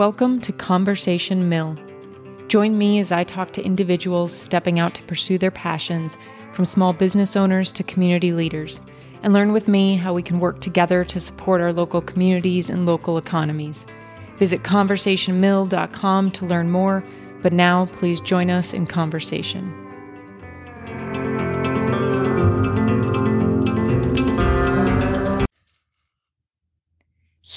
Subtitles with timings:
[0.00, 1.76] Welcome to Conversation Mill.
[2.48, 6.16] Join me as I talk to individuals stepping out to pursue their passions,
[6.54, 8.80] from small business owners to community leaders,
[9.22, 12.86] and learn with me how we can work together to support our local communities and
[12.86, 13.84] local economies.
[14.38, 17.04] Visit conversationmill.com to learn more,
[17.42, 19.79] but now please join us in conversation.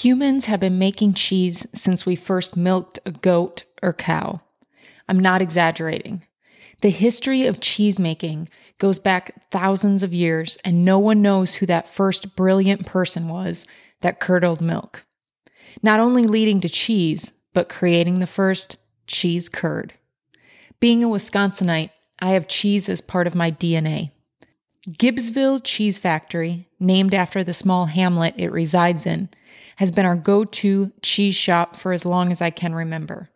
[0.04, 4.42] Humans have been making cheese since we first milked a goat or cow.
[5.08, 6.24] I'm not exaggerating.
[6.82, 11.64] The history of cheese making goes back thousands of years, and no one knows who
[11.66, 13.66] that first brilliant person was
[14.02, 15.06] that curdled milk.
[15.82, 19.94] Not only leading to cheese, but creating the first cheese curd.
[20.80, 24.10] Being a Wisconsinite, I have cheese as part of my DNA.
[24.88, 29.30] Gibbsville Cheese Factory, named after the small hamlet it resides in,
[29.76, 33.30] has been our go to cheese shop for as long as I can remember.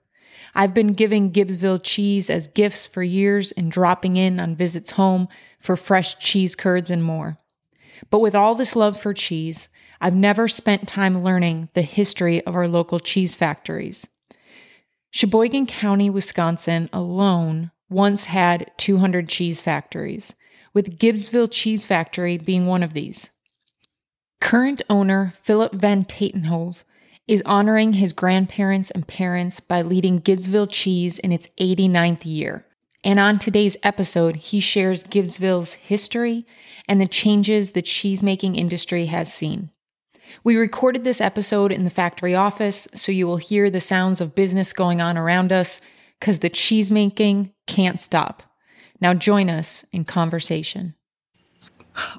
[0.55, 5.27] I've been giving Gibbsville cheese as gifts for years and dropping in on visits home
[5.58, 7.38] for fresh cheese curds and more.
[8.10, 9.70] But with all this love for cheese,
[10.02, 14.06] I've never spent time learning the history of our local cheese factories.
[15.10, 20.34] Sheboygan County, Wisconsin alone once had 200 cheese factories,
[20.74, 23.30] with Gibbsville Cheese Factory being one of these.
[24.41, 26.84] Current owner Phillip Van Tatenhove
[27.27, 32.64] is honoring his grandparents and parents by leading Gibbsville Cheese in its 89th year.
[33.05, 36.46] And on today's episode, he shares Gibbsville's history
[36.89, 39.70] and the changes the cheesemaking industry has seen.
[40.42, 44.34] We recorded this episode in the factory office, so you will hear the sounds of
[44.34, 45.80] business going on around us
[46.19, 48.42] because the cheesemaking can't stop.
[49.00, 50.94] Now join us in conversation.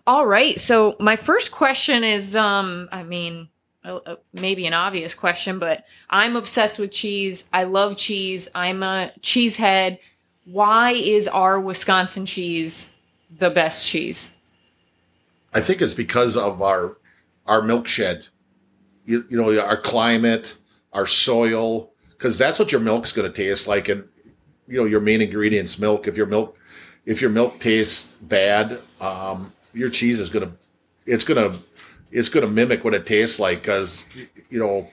[0.05, 0.59] All right.
[0.59, 3.49] So my first question is, um, I mean,
[3.83, 7.49] uh, maybe an obvious question, but I'm obsessed with cheese.
[7.53, 8.49] I love cheese.
[8.53, 9.99] I'm a cheesehead.
[10.45, 12.95] Why is our Wisconsin cheese
[13.37, 14.35] the best cheese?
[15.53, 16.97] I think it's because of our
[17.45, 18.27] our milk shed.
[19.05, 20.57] You, you know, our climate,
[20.93, 23.89] our soil, because that's what your milk's going to taste like.
[23.89, 24.07] And
[24.67, 26.07] you know, your main ingredients, milk.
[26.07, 26.58] If your milk,
[27.09, 30.51] if your milk tastes bad, um, your cheese is gonna
[31.07, 31.55] it's gonna
[32.11, 34.05] it's gonna mimic what it tastes like because
[34.51, 34.91] you know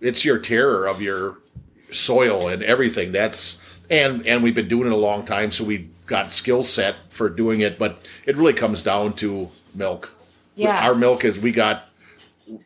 [0.00, 1.36] it's your terroir of your
[1.92, 3.12] soil and everything.
[3.12, 3.60] That's
[3.90, 7.28] and and we've been doing it a long time, so we got skill set for
[7.28, 7.78] doing it.
[7.78, 10.10] But it really comes down to milk.
[10.54, 11.86] Yeah, our milk is we got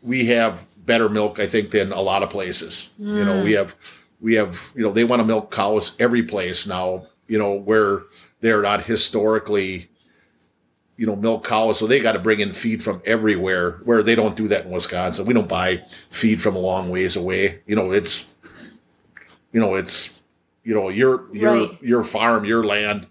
[0.01, 2.91] we have better milk I think than a lot of places.
[3.01, 3.17] Mm.
[3.17, 3.75] You know we have
[4.21, 7.07] we have you know they want to milk cows every place now.
[7.27, 8.05] You know where
[8.45, 9.89] they're not historically
[10.97, 13.79] you know, milk cows, so they got to bring in feed from everywhere.
[13.85, 15.27] Where they don't do that in Wisconsin.
[15.27, 17.63] We don't buy feed from a long ways away.
[17.67, 18.33] You know, it's,
[19.53, 20.21] you know, it's,
[20.63, 21.83] you know, your your right.
[21.83, 23.07] your farm, your land.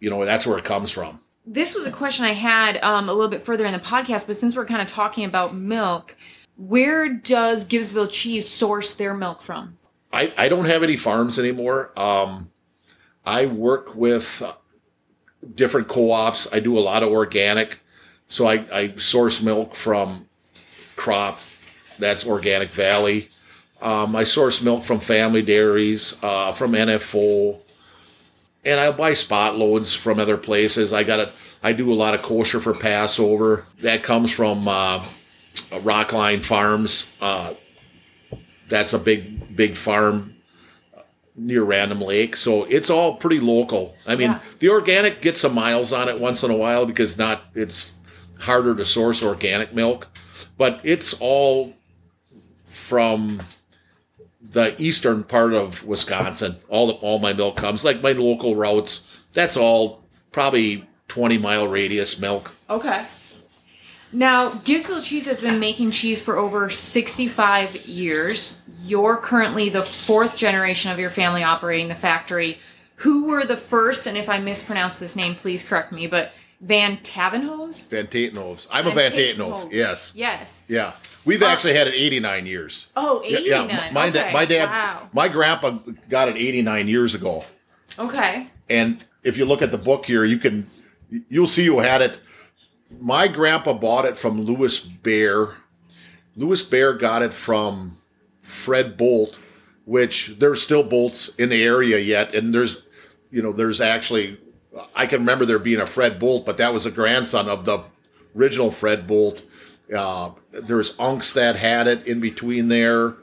[0.00, 1.20] You know, that's where it comes from.
[1.46, 4.36] This was a question I had um, a little bit further in the podcast, but
[4.36, 6.14] since we're kind of talking about milk,
[6.56, 9.78] where does Gibbsville Cheese source their milk from?
[10.12, 11.98] I, I don't have any farms anymore.
[11.98, 12.50] Um,
[13.28, 14.42] I work with
[15.54, 16.50] different co-ops.
[16.50, 17.80] I do a lot of organic.
[18.26, 20.28] So I, I source milk from
[20.96, 21.38] CROPP.
[21.98, 23.28] That's Organic Valley.
[23.82, 27.60] Um, I source milk from family dairies, uh, from NFO,
[28.64, 30.94] and I buy spot loads from other places.
[30.94, 31.30] I got a,
[31.62, 33.66] I do a lot of kosher for Passover.
[33.80, 35.04] That comes from uh,
[35.70, 37.12] Rockline Farms.
[37.20, 37.54] Uh,
[38.68, 40.37] that's a big, big farm
[41.38, 42.36] near Random Lake.
[42.36, 43.96] So it's all pretty local.
[44.06, 44.40] I mean, yeah.
[44.58, 47.94] the organic gets some miles on it once in a while because not it's
[48.40, 50.08] harder to source organic milk,
[50.56, 51.74] but it's all
[52.66, 53.42] from
[54.40, 56.56] the eastern part of Wisconsin.
[56.68, 59.18] All the, all my milk comes like my local routes.
[59.32, 62.52] That's all probably 20 mile radius milk.
[62.70, 63.04] Okay.
[64.12, 68.57] Now, Gibbsville Cheese has been making cheese for over 65 years.
[68.84, 72.58] You're currently the fourth generation of your family operating the factory.
[72.96, 76.98] Who were the first, and if I mispronounce this name, please correct me, but Van
[76.98, 77.88] Tavenhoves?
[77.88, 78.66] Van Tatenhoves.
[78.70, 79.72] I'm Van a Van Tatenhove.
[79.72, 80.12] Yes.
[80.16, 80.64] Yes.
[80.66, 80.94] Yeah.
[81.24, 82.88] We've uh, actually had it 89 years.
[82.96, 83.44] Oh, 89.
[83.44, 83.90] Yeah, yeah.
[83.92, 84.32] My, okay.
[84.32, 85.08] my dad, wow.
[85.12, 85.78] my grandpa
[86.08, 87.44] got it 89 years ago.
[87.98, 88.48] Okay.
[88.68, 90.66] And if you look at the book here, you can,
[91.28, 92.18] you'll see who had it
[92.90, 95.56] my grandpa bought it from Lewis Bear.
[96.36, 97.98] Lewis Bear got it from
[98.48, 99.38] Fred Bolt,
[99.84, 102.84] which there's still bolts in the area yet, and there's,
[103.30, 104.38] you know, there's actually,
[104.94, 107.84] I can remember there being a Fred Bolt, but that was a grandson of the
[108.36, 109.42] original Fred Bolt.
[109.94, 113.14] Uh, there's Unks that had it in between there.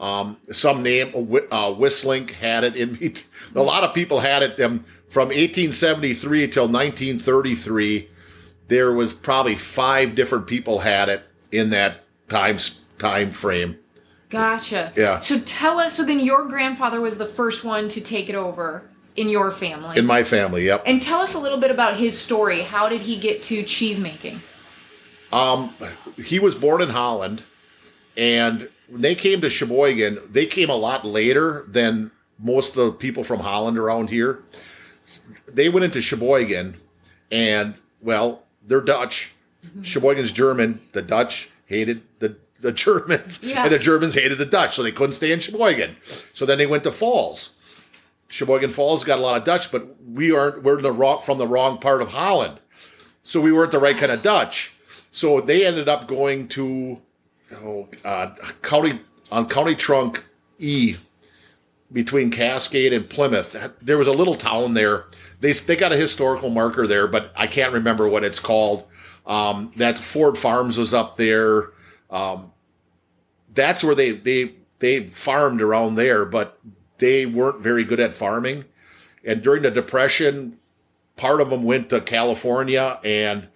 [0.00, 3.16] Um, some name uh, Westlink had it in.
[3.54, 4.56] A lot of people had it.
[4.56, 8.08] Them from 1873 till 1933.
[8.68, 12.58] There was probably five different people had it in that time
[12.98, 13.78] time frame.
[14.32, 14.92] Gotcha.
[14.96, 15.20] Yeah.
[15.20, 15.92] So tell us.
[15.94, 19.98] So then, your grandfather was the first one to take it over in your family.
[19.98, 20.82] In my family, yep.
[20.86, 22.62] And tell us a little bit about his story.
[22.62, 24.38] How did he get to cheese making?
[25.30, 25.74] Um,
[26.16, 27.42] he was born in Holland,
[28.16, 32.92] and when they came to Sheboygan, they came a lot later than most of the
[32.92, 34.42] people from Holland around here.
[35.46, 36.78] They went into Sheboygan,
[37.30, 39.34] and well, they're Dutch.
[39.64, 39.82] Mm-hmm.
[39.82, 40.80] Sheboygan's German.
[40.92, 42.11] The Dutch hated
[42.62, 43.64] the Germans, yeah.
[43.64, 45.96] and the Germans hated the Dutch, so they couldn't stay in Sheboygan.
[46.32, 47.54] So then they went to Falls.
[48.28, 50.62] Sheboygan Falls got a lot of Dutch, but we aren't.
[50.62, 52.60] We're the wrong, from the wrong part of Holland,
[53.22, 54.72] so we weren't the right kind of Dutch.
[55.10, 57.02] So they ended up going to
[57.56, 58.30] oh, uh,
[58.62, 59.00] county
[59.30, 60.24] on County Trunk
[60.58, 60.96] E
[61.92, 63.74] between Cascade and Plymouth.
[63.82, 65.04] There was a little town there.
[65.40, 68.86] They they got a historical marker there, but I can't remember what it's called.
[69.26, 71.70] Um, that Ford Farms was up there.
[72.10, 72.51] Um,
[73.54, 76.58] that's where they they they farmed around there, but
[76.98, 78.64] they weren't very good at farming.
[79.24, 80.58] And during the Depression,
[81.16, 83.48] part of them went to California, and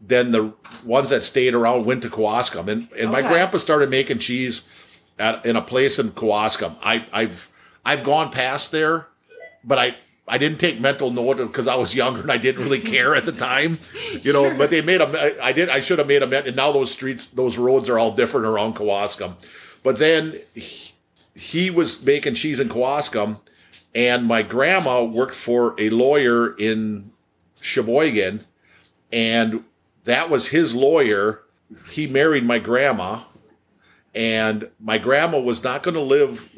[0.00, 0.54] then the
[0.84, 2.68] ones that stayed around went to Kewaskum.
[2.68, 3.06] And and okay.
[3.06, 4.66] my grandpa started making cheese
[5.18, 6.76] at in a place in Kewaskum.
[6.82, 7.50] I, I've
[7.84, 9.08] I've gone past there,
[9.64, 12.80] but I I didn't take mental note because I was younger and I didn't really
[12.80, 13.78] care at the time,
[14.22, 14.44] you know.
[14.44, 14.54] Sure.
[14.54, 15.44] But they made a.
[15.44, 15.68] I did.
[15.68, 16.46] I should have made a.
[16.46, 19.34] And now those streets, those roads are all different around Kewaskum.
[19.82, 20.92] But then he,
[21.34, 23.40] he was making cheese in Kewaskum,
[23.94, 27.10] and my grandma worked for a lawyer in
[27.60, 28.44] Sheboygan,
[29.12, 29.64] and
[30.04, 31.42] that was his lawyer.
[31.90, 33.22] He married my grandma,
[34.14, 36.48] and my grandma was not going to live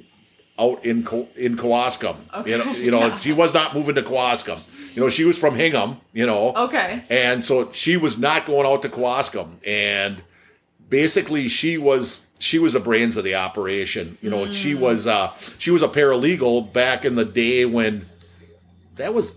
[0.59, 0.99] out in
[1.37, 2.17] in Kewaskum.
[2.33, 2.51] Okay.
[2.51, 3.19] You know, you know, yeah.
[3.19, 4.61] she was not moving to Kewaskum.
[4.95, 6.01] You know, she was from Hingham.
[6.13, 10.23] You know, okay, and so she was not going out to Kewaskum, and
[10.89, 14.19] basically she was she was the brains of the operation.
[14.21, 14.55] You know, mm.
[14.55, 18.03] she was uh, she was a paralegal back in the day when
[18.97, 19.35] that was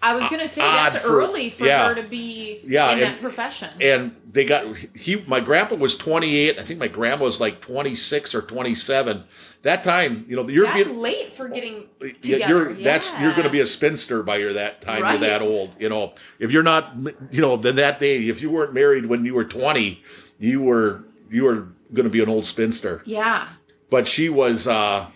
[0.00, 3.02] I was gonna say that's for, early for yeah, her to be yeah, in and,
[3.02, 3.70] that profession.
[3.80, 5.16] And they got he.
[5.26, 6.58] My grandpa was twenty eight.
[6.58, 9.24] I think my grandma was like twenty six or twenty seven.
[9.62, 12.46] That time, you know, you're that's being, late for getting together.
[12.46, 12.84] You're yeah.
[12.84, 15.02] that's you're going to be a spinster by your that time.
[15.02, 15.18] Right.
[15.18, 15.74] You're that old.
[15.80, 16.96] You know, if you're not,
[17.32, 20.02] you know, then that day, if you weren't married when you were twenty,
[20.38, 23.02] you were you were going to be an old spinster.
[23.04, 23.48] Yeah.
[23.90, 25.08] But she was uh,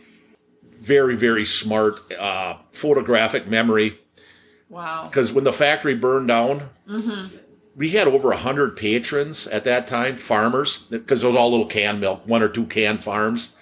[0.65, 4.01] very very smart, uh, photographic memory
[4.73, 5.07] Wow.
[5.07, 7.37] Because when the factory burned down, mm-hmm.
[7.77, 12.01] we had over 100 patrons at that time, farmers, because it was all little canned
[12.01, 13.55] milk, one or two canned farms.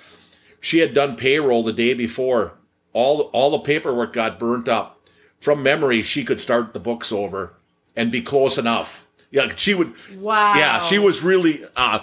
[0.60, 2.52] She had done payroll the day before.
[2.92, 5.00] All, all the paperwork got burnt up.
[5.40, 7.54] From memory, she could start the books over
[7.96, 9.04] and be close enough.
[9.32, 9.94] Yeah, she would.
[10.16, 10.54] Wow.
[10.54, 11.64] Yeah, she was really.
[11.74, 12.00] Uh,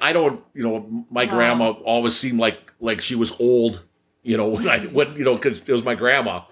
[0.00, 1.30] I don't, you know, my wow.
[1.30, 3.82] grandma always seemed like like she was old
[4.24, 6.42] you know, when I when you know because it was my grandma.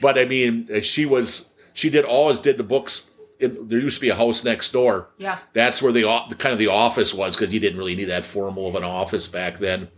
[0.00, 3.10] But I mean, she was she did always did the books.
[3.40, 5.08] In, there used to be a house next door.
[5.18, 8.04] Yeah, that's where the, the kind of the office was because you didn't really need
[8.04, 9.88] that formal of an office back then.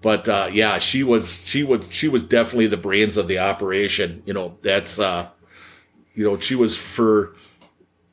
[0.00, 4.22] But uh, yeah, she was she would she was definitely the brains of the operation.
[4.24, 5.28] You know, that's uh,
[6.14, 7.34] you know she was for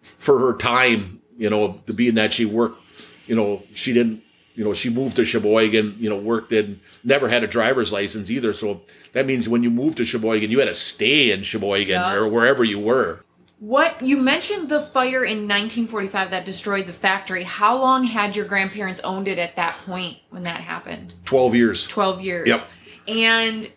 [0.01, 1.22] for her time.
[1.38, 2.79] You know, to being that she worked.
[3.27, 7.29] You know, she didn't you know, she moved to Sheboygan, you know, worked in, never
[7.29, 8.53] had a driver's license either.
[8.53, 8.81] So
[9.13, 12.13] that means when you moved to Sheboygan, you had to stay in Sheboygan yeah.
[12.13, 13.24] or wherever you were.
[13.60, 17.43] What you mentioned the fire in 1945 that destroyed the factory.
[17.43, 21.13] How long had your grandparents owned it at that point when that happened?
[21.25, 21.88] 12 years.
[21.88, 22.48] 12 years.
[22.48, 22.62] Yep.
[23.08, 23.72] And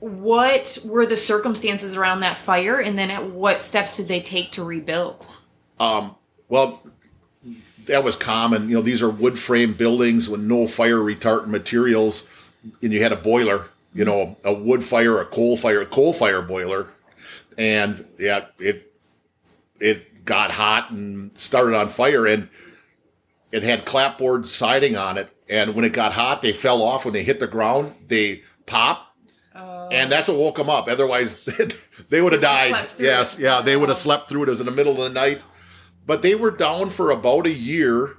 [0.00, 4.52] what were the circumstances around that fire and then at what steps did they take
[4.52, 5.26] to rebuild?
[5.80, 6.16] Um,
[6.48, 6.82] well,
[7.86, 8.68] that was common.
[8.68, 12.28] You know, these are wood frame buildings with no fire retardant materials,
[12.82, 13.68] and you had a boiler.
[13.94, 16.88] You know, a wood fire, a coal fire, a coal fire boiler,
[17.58, 18.90] and yeah, it
[19.80, 22.48] it got hot and started on fire, and
[23.52, 25.28] it had clapboard siding on it.
[25.48, 27.04] And when it got hot, they fell off.
[27.04, 29.14] When they hit the ground, they pop,
[29.54, 30.88] uh, and that's what woke them up.
[30.88, 31.44] Otherwise,
[32.08, 32.88] they would have died.
[32.98, 34.48] Yes, yeah, they would have slept through it.
[34.48, 35.42] It was in the middle of the night
[36.06, 38.16] but they were down for about a year,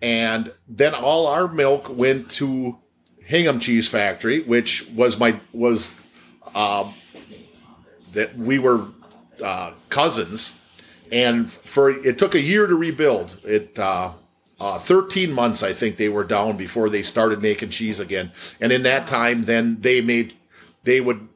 [0.00, 2.78] and then all our milk went to
[3.24, 5.94] Hingham Cheese Factory, which was my was
[6.54, 6.94] um,
[8.12, 8.86] that we were
[9.42, 10.58] uh, cousins,
[11.12, 13.36] and for it took a year to rebuild.
[13.44, 14.12] It uh,
[14.60, 18.30] uh, 13 months, I think they were down before they started making cheese again.
[18.60, 20.34] And in that time, then they made,
[20.84, 21.28] they would,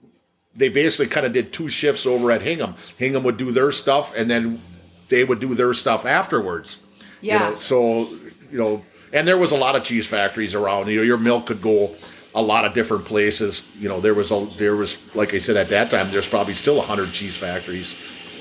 [0.54, 2.75] they basically kind of did two shifts over at Hingham.
[2.99, 4.59] Hingham would do their stuff and then
[5.08, 6.78] they would do their stuff afterwards.
[7.20, 7.49] Yeah.
[7.49, 8.08] You know, so,
[8.50, 10.88] you know, and there was a lot of cheese factories around.
[10.88, 11.94] You know, your milk could go
[12.34, 13.70] a lot of different places.
[13.78, 16.54] You know, there was a, there was, like I said, at that time, there's probably
[16.54, 17.94] still 100 cheese factories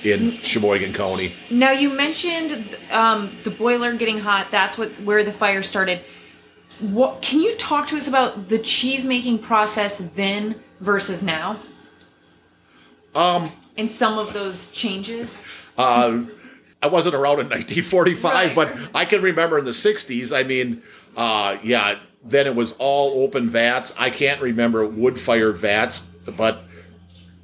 [0.04, 1.34] in Sheboygan County.
[1.50, 4.48] Now you mentioned um, the boiler getting hot.
[4.52, 6.02] That's what where the fire started.
[6.82, 11.60] What can you talk to us about the cheese making process then versus now?
[13.16, 15.42] Um, And some of those changes.
[15.78, 16.22] uh,
[16.84, 18.54] I wasn't around in 1945, Right.
[18.56, 20.34] but I can remember in the 60s.
[20.34, 20.82] I mean,
[21.16, 23.94] uh, yeah, then it was all open vats.
[23.98, 26.00] I can't remember wood fired vats,
[26.38, 26.64] but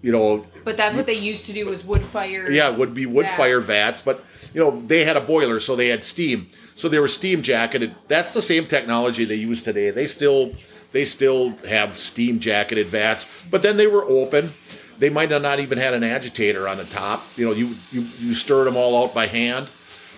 [0.01, 2.51] you know, But that's what they used to do was wood fire.
[2.51, 3.37] yeah, it would be wood Vats.
[3.37, 6.47] fire vats, but you know, they had a boiler, so they had steam.
[6.75, 7.93] So they were steam jacketed.
[8.07, 9.89] That's the same technology they use today.
[9.91, 10.53] They still
[10.91, 14.53] they still have steam jacketed vats, but then they were open.
[14.99, 17.25] They might have not even had an agitator on the top.
[17.35, 19.69] You know, you you, you stirred them all out by hand.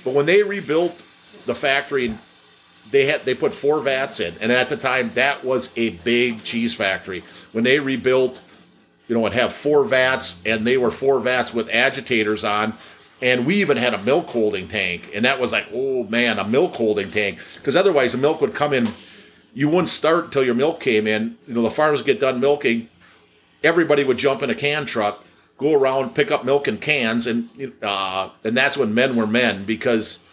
[0.03, 1.03] But when they rebuilt
[1.45, 2.17] the factory,
[2.89, 6.43] they had they put four vats in, and at the time that was a big
[6.43, 7.23] cheese factory.
[7.53, 8.41] When they rebuilt
[9.11, 12.73] you know, would have four vats, and they were four vats with agitators on.
[13.21, 16.47] And we even had a milk holding tank, and that was like, oh man, a
[16.47, 18.93] milk holding tank, because otherwise the milk would come in.
[19.53, 21.38] You wouldn't start until your milk came in.
[21.45, 22.88] You know, the farmers get done milking,
[23.63, 25.24] everybody would jump in a can truck,
[25.58, 27.50] go around, pick up milk in cans, and
[27.82, 30.24] uh, and that's when men were men because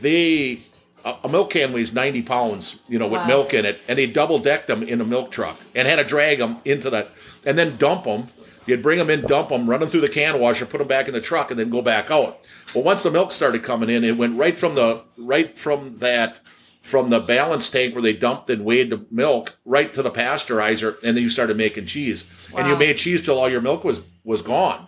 [0.00, 0.62] they
[1.04, 3.26] a a milk can weighs 90 pounds, you know, with Wow.
[3.26, 6.04] milk in it, and they double decked them in a milk truck and had to
[6.04, 7.10] drag them into that
[7.44, 8.28] and then dump them.
[8.66, 11.06] You'd bring them in, dump them, run them through the can washer, put them back
[11.06, 12.38] in the truck, and then go back out.
[12.74, 16.40] Well, once the milk started coming in, it went right from the right from that
[16.84, 20.96] from the balance tank where they dumped and weighed the milk right to the pasteurizer,
[21.02, 22.48] and then you started making cheese.
[22.54, 24.86] And you made cheese till all your milk was was gone.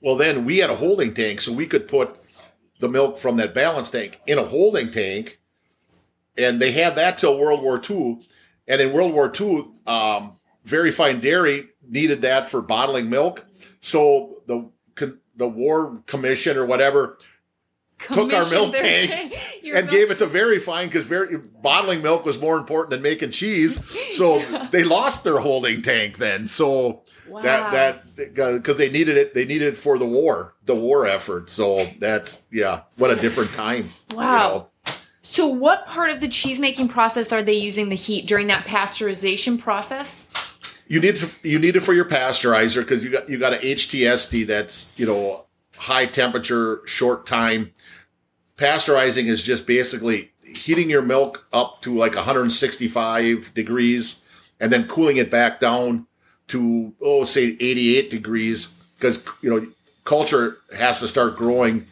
[0.00, 2.16] Well, then we had a holding tank, so we could put
[2.78, 5.40] the milk from that balance tank in a holding tank,
[6.38, 8.20] and they had that till World War II.
[8.68, 13.44] And in World War II, um, Verifine Dairy needed that for bottling milk,
[13.80, 14.70] so the
[15.34, 17.18] the War Commission or whatever
[18.06, 22.24] took our milk tank tank- and milk- gave it to Verifine because very bottling milk
[22.24, 23.78] was more important than making cheese.
[24.14, 24.40] So
[24.70, 26.46] they lost their holding tank then.
[26.46, 27.42] So Wow.
[27.42, 27.70] that uh,
[28.16, 31.48] that because they needed it, they needed it for the war, the war effort.
[31.48, 33.84] So that's yeah, what a different time.
[34.10, 34.48] you Wow.
[34.86, 34.94] know.
[35.22, 38.66] So, what part of the cheese making process are they using the heat during that
[38.66, 40.26] pasteurization process?
[40.88, 43.58] You need to, you need it for your pasteurizer because you got you got a
[43.58, 47.70] HTST that's you know high temperature, short time.
[48.60, 54.22] Pasteurizing is just basically heating your milk up to like 165 degrees
[54.60, 56.06] and then cooling it back down
[56.48, 59.66] to oh say 88 degrees because you know
[60.04, 61.86] culture has to start growing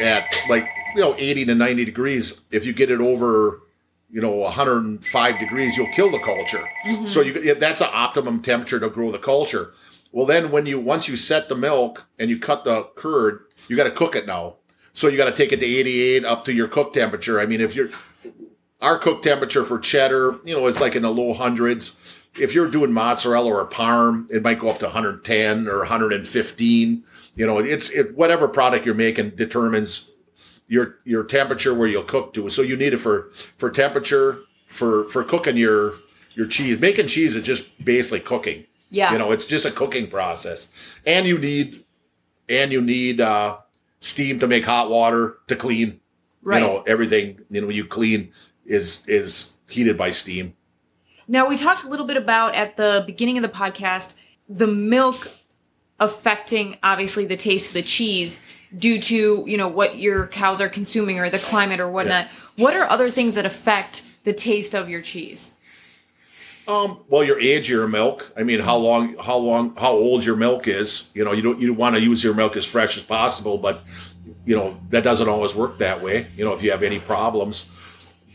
[0.00, 2.32] at like you know 80 to 90 degrees.
[2.50, 3.60] If you get it over
[4.08, 6.66] you know 105 degrees you'll kill the culture.
[6.86, 7.06] Mm-hmm.
[7.06, 9.72] So you that's an optimum temperature to grow the culture.
[10.12, 13.76] Well then when you once you set the milk and you cut the curd you
[13.76, 14.56] got to cook it now
[14.96, 17.60] so you got to take it to 88 up to your cook temperature i mean
[17.60, 17.90] if you're
[18.80, 22.68] our cook temperature for cheddar you know it's like in the low hundreds if you're
[22.68, 27.04] doing mozzarella or parm it might go up to 110 or 115
[27.36, 30.10] you know it's it, whatever product you're making determines
[30.68, 32.48] your your temperature where you'll cook to.
[32.48, 35.94] So you need it for for temperature for for cooking your
[36.34, 36.78] your cheese.
[36.78, 38.64] Making cheese is just basically cooking.
[38.90, 39.12] Yeah.
[39.12, 40.68] You know, it's just a cooking process.
[41.04, 41.84] And you need
[42.48, 43.58] and you need uh
[44.06, 46.00] steam to make hot water to clean.
[46.42, 46.60] Right.
[46.60, 48.30] You know, everything, you know, you clean
[48.64, 50.54] is is heated by steam.
[51.28, 54.14] Now, we talked a little bit about at the beginning of the podcast
[54.48, 55.28] the milk
[55.98, 58.40] affecting obviously the taste of the cheese
[58.76, 62.28] due to you know what your cows are consuming or the climate or whatnot.
[62.58, 65.55] What are other things that affect the taste of your cheese?
[66.68, 68.32] Um, well, your age your milk.
[68.36, 71.10] I mean, how long, how long, how old your milk is.
[71.14, 73.82] You know, you don't you want to use your milk as fresh as possible, but
[74.44, 76.26] you know that doesn't always work that way.
[76.36, 77.66] You know, if you have any problems,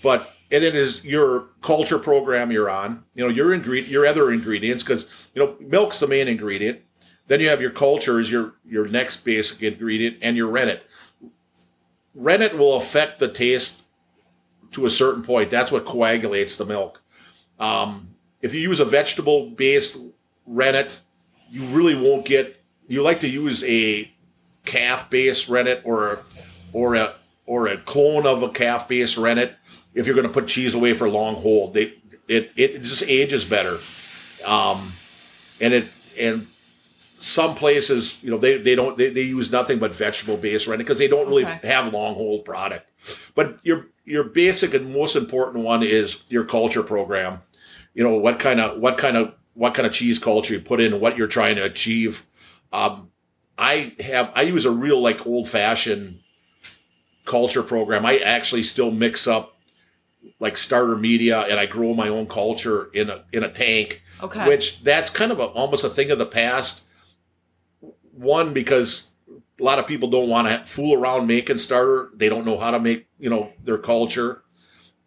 [0.01, 3.03] but and it is your culture program you're on.
[3.15, 6.81] You know, your ingredient, your other ingredients, because you know milk's the main ingredient.
[7.27, 10.85] Then you have your culture is your your next basic ingredient, and your rennet.
[12.13, 13.83] Rennet will affect the taste
[14.71, 15.49] to a certain point.
[15.49, 17.01] That's what coagulates the milk.
[17.59, 18.10] Um,
[18.41, 19.97] if you use a vegetable based
[20.45, 20.99] rennet,
[21.49, 22.61] you really won't get.
[22.87, 24.11] You like to use a
[24.65, 26.19] calf based rennet or
[26.73, 27.13] or a
[27.45, 29.55] or a clone of a calf based rennet
[29.93, 31.73] if you're going to put cheese away for long hold.
[31.73, 31.93] They
[32.27, 33.79] it it just ages better,
[34.45, 34.93] um,
[35.59, 35.87] and it
[36.19, 36.47] and
[37.19, 40.85] some places you know they, they don't they, they use nothing but vegetable based rennet
[40.85, 41.67] because they don't really Okay.
[41.67, 42.89] have long hold product.
[43.35, 47.41] But your your basic and most important one is your culture program.
[47.93, 50.79] You know what kind of what kind of what kind of cheese culture you put
[50.79, 52.25] in, what you're trying to achieve.
[52.71, 53.09] Um,
[53.57, 56.19] I have I use a real like old fashioned
[57.25, 58.05] culture program.
[58.05, 59.57] I actually still mix up
[60.39, 64.47] like starter media and I grow my own culture in a in a tank, Okay.
[64.47, 66.85] which that's kind of a, almost a thing of the past.
[68.13, 69.09] One because
[69.59, 72.09] a lot of people don't want to fool around making starter.
[72.15, 74.43] They don't know how to make you know their culture.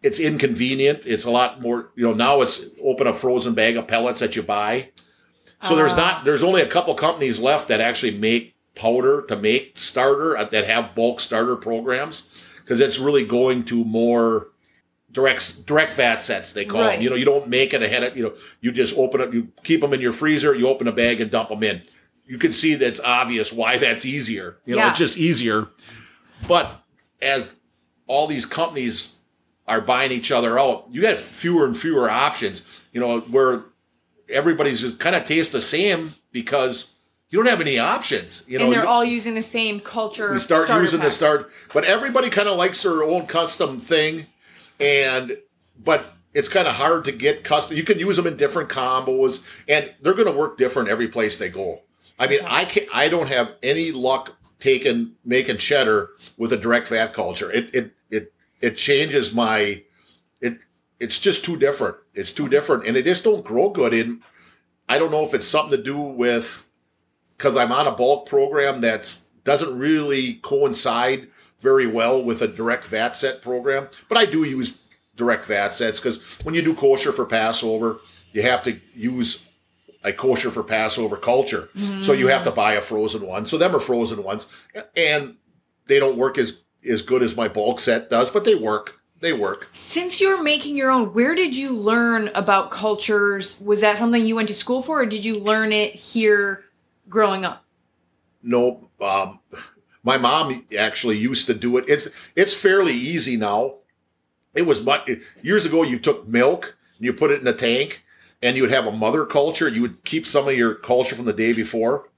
[0.05, 1.07] It's inconvenient.
[1.07, 2.43] It's a lot more you know now.
[2.43, 4.91] It's open a frozen bag of pellets that you buy.
[5.63, 5.97] So there's Ah.
[5.97, 10.45] not there's only a couple companies left that actually make powder to make starter uh,
[10.45, 14.49] that have bulk starter programs because it's really going to more
[15.13, 16.95] direct direct vat sets they call Right.
[16.95, 17.03] them.
[17.03, 19.49] You know, you don't make it ahead of you know you just open it, you
[19.63, 21.83] keep them in your freezer, you open a bag and dump them in.
[22.27, 24.57] You can see that's obvious why that's easier.
[24.67, 24.91] You know, Yeah.
[24.91, 25.69] it's just easier.
[26.49, 26.83] But
[27.23, 27.55] as
[28.07, 29.14] all these companies
[29.67, 32.83] are buying each other out, you got fewer and fewer options.
[32.93, 33.63] You know, where
[34.29, 36.93] everybody's just kind of taste the same because
[37.31, 38.45] you don't have any options.
[38.47, 40.33] You know, and they're you- all using the same culture.
[40.33, 44.27] we start using the start, but everybody kind of likes their own custom thing,
[44.79, 45.39] and
[45.83, 46.05] but
[46.35, 47.77] it's kind of hard to get custom.
[47.77, 51.37] You can use them in different combos, and they're going to work different every place
[51.37, 51.81] they go.
[52.19, 52.89] I mean, I can't.
[52.93, 57.51] I don't have any luck taking making cheddar with a direct vat culture.
[57.51, 58.33] It it it
[58.65, 59.83] it changes my
[60.41, 60.59] it.
[60.99, 61.97] It's just too different.
[62.15, 64.23] It's too different, and it just don't grow good in.
[64.89, 66.67] I don't know if it's something to do with
[67.37, 71.29] because I'm on a bulk program that doesn't really coincide
[71.61, 73.89] very well with a direct VAT set program.
[74.09, 74.79] But I do use
[75.17, 77.99] direct VAT sets because when you do kosher for Passover,
[78.33, 79.45] you have to use
[80.03, 81.69] a kosher for Passover culture.
[82.03, 82.57] So you have to mm.
[82.57, 83.47] buy a frozen one.
[83.47, 84.47] So them are frozen ones,
[84.97, 85.37] and
[85.87, 89.01] they don't work as as good as my bulk set does, but they work.
[89.21, 89.71] They work.
[89.73, 93.59] Since you're making your own, where did you learn about cultures?
[93.59, 96.65] Was that something you went to school for, or did you learn it here
[97.09, 97.65] growing up?
[98.43, 99.41] No, um,
[100.03, 101.87] my mom actually used to do it.
[101.89, 103.77] It's it's fairly easy now.
[104.55, 105.09] It was much
[105.43, 105.83] years ago.
[105.83, 108.05] You took milk and you put it in a tank,
[108.43, 109.69] and you would have a mother culture.
[109.69, 112.11] You would keep some of your culture from the day before,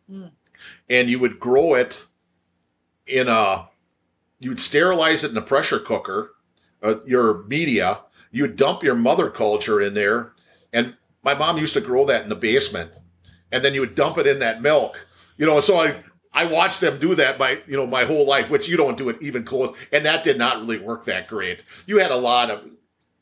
[0.88, 2.07] and you would grow it
[3.07, 3.68] in a.
[4.38, 6.33] You would sterilize it in a pressure cooker,
[6.83, 8.01] uh, your media.
[8.31, 10.33] You would dump your mother culture in there,
[10.72, 12.92] and my mom used to grow that in the basement,
[13.51, 15.07] and then you would dump it in that milk.
[15.38, 15.96] You know, so I
[16.33, 19.09] I watched them do that my you know my whole life, which you don't do
[19.09, 21.64] it even close, and that did not really work that great.
[21.87, 22.68] You had a lot of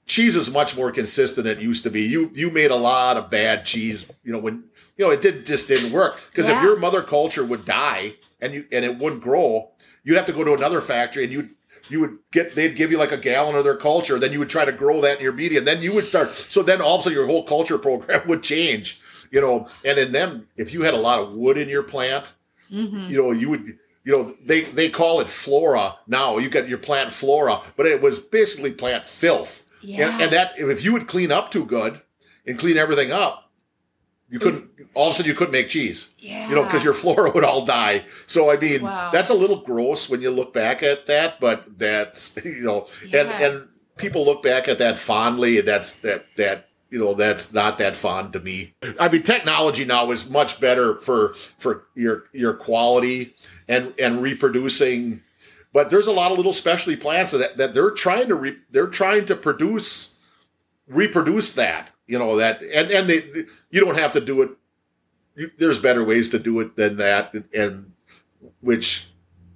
[0.07, 2.03] cheese is much more consistent than it used to be.
[2.03, 4.65] You you made a lot of bad cheese, you know when
[4.97, 8.53] you know it did just didn't work because if your mother culture would die and
[8.53, 9.71] you and it wouldn't grow,
[10.05, 11.51] you'd have to go to another factory and you'd
[11.91, 14.49] you would get they'd give you like a gallon of their culture, then you would
[14.49, 16.33] try to grow that in your media, and then you would start.
[16.35, 19.69] So then all of a sudden your whole culture program would change, you know.
[19.85, 22.33] And in them, if you had a lot of wood in your plant,
[22.73, 23.11] Mm-hmm.
[23.11, 26.39] you know, you would, you know, they they call it flora now.
[26.39, 29.65] You got your plant flora, but it was basically plant filth.
[29.83, 30.09] Yeah.
[30.09, 32.01] And, and that if you would clean up too good
[32.47, 33.44] and clean everything up,
[34.35, 34.69] you couldn't.
[34.95, 36.13] All of a sudden, you couldn't make cheese.
[36.19, 36.49] Yeah.
[36.49, 38.05] You know, because your flora would all die.
[38.27, 39.11] So I mean, Wow.
[39.13, 43.29] that's a little gross when you look back at that, but that's you know, and
[43.29, 47.79] and people look back at that fondly, and that's that that you know that's not
[47.79, 48.75] that fond to me.
[48.99, 53.37] I mean, technology now is much better for for your your quality
[53.69, 55.23] and and reproducing.
[55.73, 58.87] But there's a lot of little specialty plants that, that they're trying to re, they're
[58.89, 60.15] trying to produce
[60.89, 63.23] reproduce that you know that and and they
[63.71, 64.51] you don't have to do it
[65.37, 67.93] you, there's better ways to do it than that and, and
[68.61, 69.07] which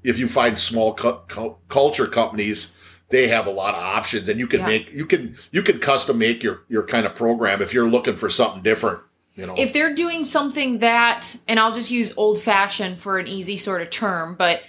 [0.02, 2.76] if you find small cu- cu- culture companies
[3.10, 4.66] they have a lot of options and you can Yeah.
[4.66, 8.16] make you can you can custom make your your kind of program if you're looking
[8.16, 9.00] for something different
[9.34, 13.28] you know if they're doing something that, and I'll just use old fashioned for an
[13.28, 14.62] easy sort of term, but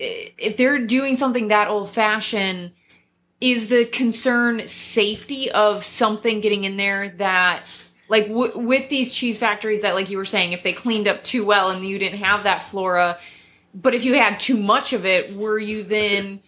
[0.00, 2.72] eh, if they're doing something that old fashioned,
[3.44, 7.64] is the concern safety of something getting in there that,
[8.08, 11.22] like w- with these cheese factories that, like you were saying, if they cleaned up
[11.22, 13.18] too well and you didn't have that flora,
[13.74, 16.40] but if you had too much of it, were you then,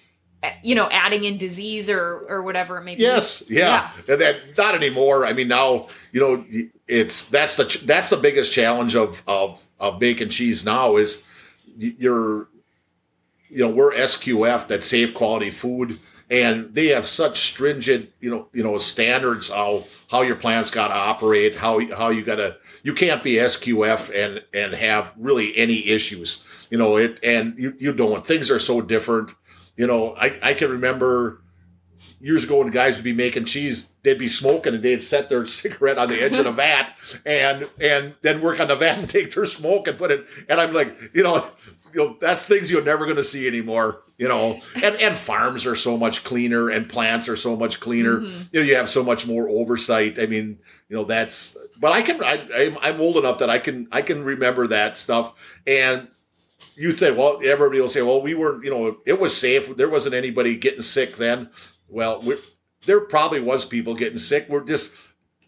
[0.63, 3.03] you know, adding in disease or or whatever it may be?
[3.03, 3.91] Yes, yeah.
[4.09, 5.27] And that not anymore.
[5.27, 6.45] I mean, now you know
[6.89, 11.23] it's that's the ch- that's the biggest challenge of of of making cheese now is
[11.77, 12.49] you're
[13.49, 15.99] you know, we're SQF, that safe quality food,
[16.31, 20.89] and they have such stringent, you know, you know, standards how how your plant's got
[20.89, 25.57] to operate, how how you got to, you can't be SQF and and have really
[25.57, 28.27] any issues, you know, it, and you you don't.
[28.27, 29.33] Things are so different,
[29.77, 30.15] you know.
[30.17, 31.43] I I can remember
[32.21, 35.47] years ago when guys would be making cheese, they'd be smoking and they'd set their
[35.47, 36.93] cigarette on the edge of the vat
[37.25, 40.27] and and then work on the vat and take their smoke and put it.
[40.49, 41.47] And I'm like, you know,
[41.97, 44.03] you know, that's things you're never going to see anymore.
[44.19, 48.19] You know, and and farms are so much cleaner and plants are so much cleaner.
[48.19, 48.43] Mm-hmm.
[48.53, 50.19] You know, you have so much more oversight.
[50.19, 51.57] I mean, you know, that's.
[51.81, 52.23] But I can.
[52.23, 53.89] I, I'm old enough that I can.
[53.91, 55.35] I can remember that stuff
[55.67, 56.09] and
[56.75, 59.75] you think, well, everybody will say, well, we were, you know, it was safe.
[59.77, 61.49] There wasn't anybody getting sick then.
[61.89, 62.23] Well,
[62.85, 64.47] there probably was people getting sick.
[64.49, 64.93] We're just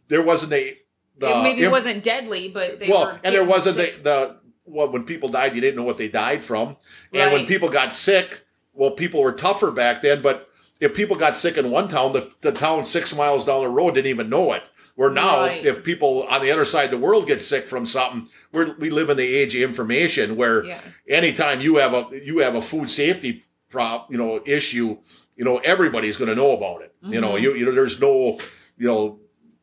[0.09, 0.79] there wasn't a
[1.19, 5.29] the, maybe it wasn't deadly, but well, and there wasn't the, the well when people
[5.29, 6.77] died, you didn't know what they died from,
[7.13, 10.23] and when people got sick, well, people were tougher back then.
[10.23, 10.49] But
[10.81, 13.95] if people got sick in one town, the, the town six miles down the road
[13.95, 14.63] didn't even know it.
[14.95, 15.65] Where now, right.
[15.65, 18.91] if people on the other side of the world get sick from something, we we
[18.91, 20.81] live in the age of information where yeah.
[21.09, 24.99] anytime you have a you have a food safety prop, you know, issue,
[25.37, 26.95] you know, everybody's going to know about it.
[27.03, 27.15] Mm-hmm.
[27.15, 27.45] You know, mm-hmm.
[27.45, 28.39] you, you know, there's no,
[28.77, 29.21] you know,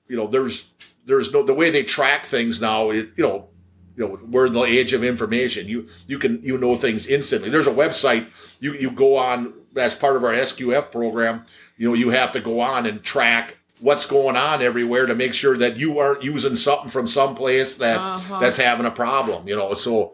[0.07, 0.69] you know, there's,
[1.05, 3.49] there's no, the way they track things now, it, you know,
[3.95, 5.67] you know, we're in the age of information.
[5.67, 7.49] You, you can, you know things instantly.
[7.49, 8.27] There's a website
[8.59, 11.43] you, you go on as part of our SQF program.
[11.77, 15.33] You know, you have to go on and track what's going on everywhere to make
[15.33, 18.39] sure that you aren't using something from someplace that uh-huh.
[18.39, 19.47] that's having a problem.
[19.47, 20.13] You know, so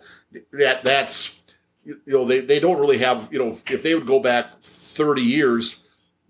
[0.52, 1.39] that that's
[1.84, 5.22] you know they, they don't really have you know if they would go back 30
[5.22, 5.84] years,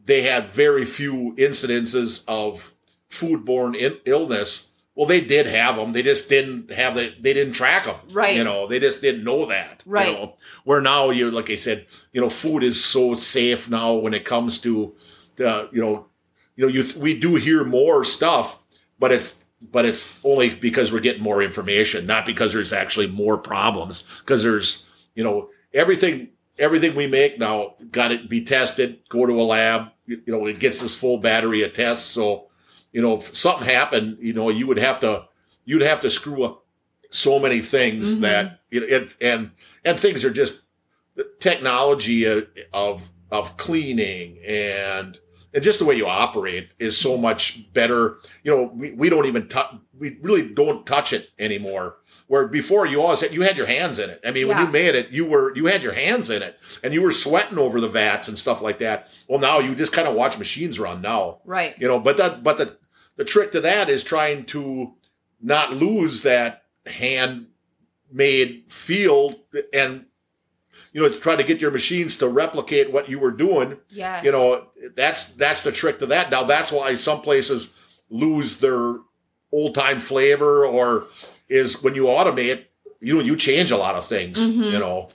[0.05, 2.73] they had very few incidences of
[3.09, 4.70] foodborne in- illness.
[4.95, 5.93] Well, they did have them.
[5.93, 7.13] They just didn't have the.
[7.19, 7.95] They didn't track them.
[8.11, 8.35] Right.
[8.35, 9.83] You know, they just didn't know that.
[9.85, 10.07] Right.
[10.07, 13.93] You know, where now you, like I said, you know, food is so safe now
[13.93, 14.93] when it comes to,
[15.37, 16.07] the, you know,
[16.55, 18.59] you know, you we do hear more stuff,
[18.99, 23.37] but it's but it's only because we're getting more information, not because there's actually more
[23.37, 24.03] problems.
[24.19, 29.33] Because there's, you know, everything everything we make now got to be tested, go to
[29.33, 29.89] a lab.
[30.05, 32.05] You, you know, it gets this full battery of tests.
[32.05, 32.47] So,
[32.91, 35.25] you know, if something happened, you know, you would have to,
[35.65, 36.65] you'd have to screw up
[37.09, 38.21] so many things mm-hmm.
[38.21, 39.51] that it, it, and,
[39.83, 40.61] and things are just
[41.15, 42.25] the technology
[42.73, 45.19] of, of cleaning and,
[45.53, 48.19] and just the way you operate is so much better.
[48.43, 51.97] You know, we, we don't even touch, we really don't touch it anymore.
[52.27, 54.21] Where before you always had, you had your hands in it.
[54.23, 54.55] I mean, yeah.
[54.55, 57.11] when you made it, you were, you had your hands in it and you were
[57.11, 59.09] sweating over the vats and stuff like that.
[59.27, 61.39] Well, now you just kind of watch machines run now.
[61.43, 61.75] Right.
[61.77, 62.77] You know, but that, but the,
[63.15, 64.93] the trick to that is trying to
[65.41, 69.35] not lose that handmade feel
[69.73, 70.05] and
[70.93, 73.77] you know, to try to get your machines to replicate what you were doing.
[73.89, 74.21] Yeah.
[74.23, 76.29] You know, that's that's the trick to that.
[76.29, 77.73] Now that's why some places
[78.09, 78.95] lose their
[79.51, 81.07] old time flavor or
[81.47, 82.65] is when you automate,
[82.99, 84.63] you know, you change a lot of things, mm-hmm.
[84.63, 85.07] you know.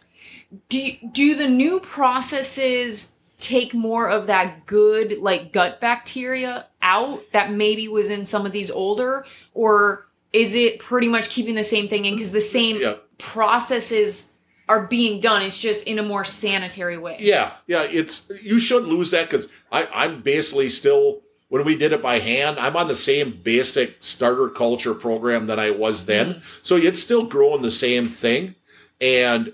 [0.68, 7.52] Do do the new processes take more of that good like gut bacteria out that
[7.52, 11.88] maybe was in some of these older or is it pretty much keeping the same
[11.88, 12.94] thing in because the same yeah.
[13.18, 14.30] processes
[14.68, 15.42] are being done.
[15.42, 17.16] It's just in a more sanitary way.
[17.20, 17.82] Yeah, yeah.
[17.82, 22.58] It's you shouldn't lose that because I'm basically still when we did it by hand.
[22.58, 26.58] I'm on the same basic starter culture program that I was then, mm-hmm.
[26.62, 28.56] so it's still growing the same thing.
[29.00, 29.52] And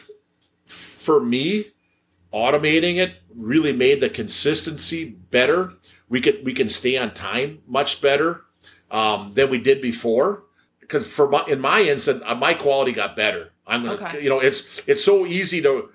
[0.66, 1.66] for me,
[2.32, 5.74] automating it really made the consistency better.
[6.12, 8.44] We could we can stay on time much better
[8.90, 10.44] um, than we did before.
[10.80, 14.22] Because for my, in my instance, uh, my quality got better I'm gonna, okay.
[14.22, 15.90] you know, it's it's so easy to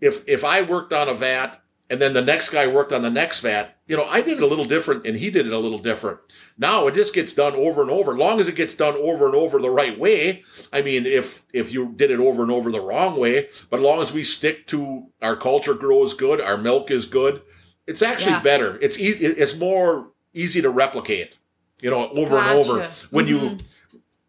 [0.00, 3.10] if if I worked on a vat and then the next guy worked on the
[3.10, 5.58] next vat, you know, I did it a little different and he did it a
[5.58, 6.20] little different.
[6.56, 8.12] Now it just gets done over and over.
[8.12, 10.44] As long as it gets done over and over the right way.
[10.72, 13.82] I mean, if if you did it over and over the wrong way, but as
[13.82, 17.42] long as we stick to our culture grows good, our milk is good,
[17.90, 18.42] it's actually yeah.
[18.42, 18.78] better.
[18.80, 19.08] It's e-
[19.42, 21.36] it's more easy to replicate.
[21.82, 22.50] You know, over gotcha.
[22.50, 22.90] and over.
[23.10, 23.44] When mm-hmm.
[23.44, 23.58] you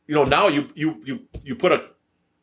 [0.08, 1.86] you know now you you you you put a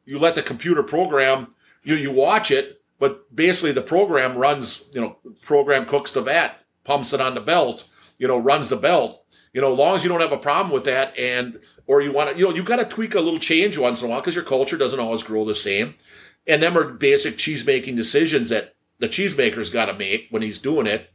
[0.09, 5.01] you let the computer program, you, you watch it, but basically the program runs, you
[5.01, 9.23] know, program cooks the vat, pumps it on the belt, you know, runs the belt.
[9.53, 12.13] You know, as long as you don't have a problem with that and, or you
[12.13, 14.21] want to, you know, you got to tweak a little change once in a while
[14.21, 15.95] because your culture doesn't always grow the same.
[16.47, 20.59] And them are basic cheese making decisions that the cheesemaker's got to make when he's
[20.59, 21.11] doing it.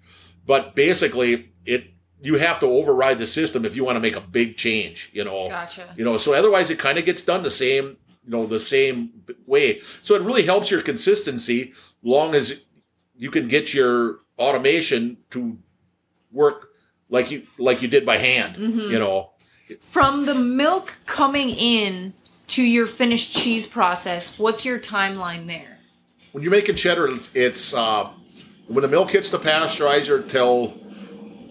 [0.45, 1.85] But basically, it
[2.21, 5.09] you have to override the system if you want to make a big change.
[5.13, 5.93] You know, gotcha.
[5.95, 9.23] You know, so otherwise it kind of gets done the same you know the same
[9.45, 9.79] way.
[10.01, 12.61] So it really helps your consistency, long as
[13.15, 15.57] you can get your automation to
[16.31, 16.69] work
[17.09, 18.55] like you like you did by hand.
[18.55, 18.91] Mm-hmm.
[18.91, 19.31] You know,
[19.79, 22.13] From the milk coming in
[22.47, 25.72] to your finished cheese process, what's your timeline there?
[26.33, 28.09] When you're making cheddar, it's, it's uh,
[28.67, 30.73] when the milk hits the pasteurizer till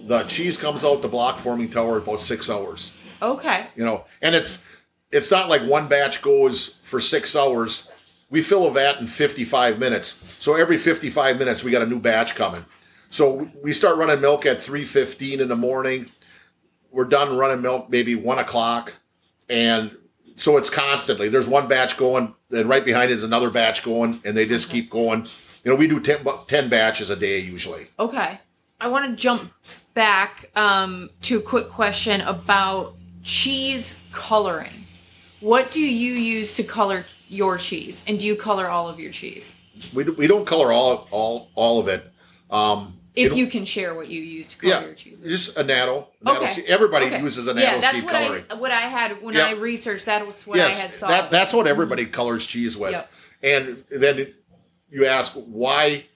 [0.06, 2.92] the cheese comes out the block forming tower about six hours.
[3.22, 3.68] Okay.
[3.76, 4.62] You know, and it's
[5.10, 7.90] it's not like one batch goes for six hours.
[8.28, 10.36] We fill a vat in 55 minutes.
[10.38, 12.64] So every 55 minutes, we got a new batch coming.
[13.10, 16.06] So we start running milk at 3:15 in the morning.
[16.90, 18.94] We're done running milk maybe one o'clock,
[19.48, 19.96] and
[20.42, 21.28] so it's constantly.
[21.28, 24.70] There's one batch going, and right behind it is another batch going, and they just
[24.70, 25.26] keep going.
[25.62, 27.87] You know, we do 10, 10 batches a day usually.
[28.00, 28.40] Okay.
[28.81, 29.52] I want to jump
[29.94, 34.87] back um, to a quick question about cheese coloring.
[35.38, 38.02] What do you use to color your cheese?
[38.09, 39.55] And do you color all of your cheese?
[39.94, 42.11] We, do, we don't color all all all of it.
[42.50, 45.20] Um, If you can share what you use to color yeah, your cheese.
[45.20, 46.09] just annatto.
[46.25, 46.53] natto Okay.
[46.53, 46.64] seed.
[46.66, 47.20] Everybody Okay.
[47.20, 48.44] uses annatto yeah, that's seed what coloring.
[48.48, 49.46] I what I had when Yeah.
[49.46, 50.07] I researched.
[50.07, 51.09] That was what I had yes, saw.
[51.09, 52.92] that, that's what everybody colors cheese with.
[52.92, 53.12] Yep.
[53.42, 54.33] And then
[54.90, 56.07] you ask why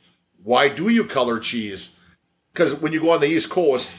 [0.43, 1.91] why do you color cheese?
[2.53, 3.91] Because when you go on the East Coast,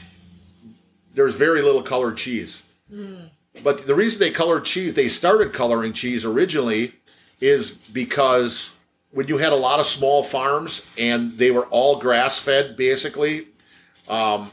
[1.14, 2.64] there's very little colored cheese.
[2.92, 3.28] Mm.
[3.62, 6.94] But the reason they colored cheese, they started coloring cheese originally,
[7.40, 8.70] is because
[9.10, 13.48] when you had a lot of small farms and they were all grass fed, basically,
[14.08, 14.50] um,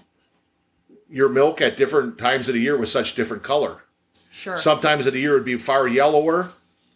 [1.09, 3.83] your milk at different times of the year was such different color.
[4.31, 4.57] sure.
[4.57, 6.51] Sometimes of the year it would be far yellower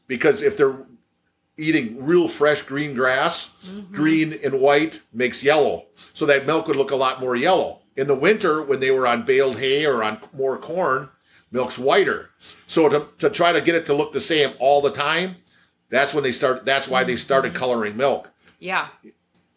[0.08, 0.78] because if they're
[1.58, 3.56] eating real fresh green grass,
[3.92, 5.86] green and white makes yellow.
[6.14, 7.82] So that milk would look a lot more yellow.
[7.98, 11.10] In the winter, when they were on baled hay or on more corn,
[11.52, 12.30] milk's whiter.
[12.66, 15.36] So to, to try to get it to look the same all the time,
[15.90, 17.60] that's when they start that's why they started mm-hmm.
[17.60, 18.32] coloring milk.
[18.60, 18.88] Yeah.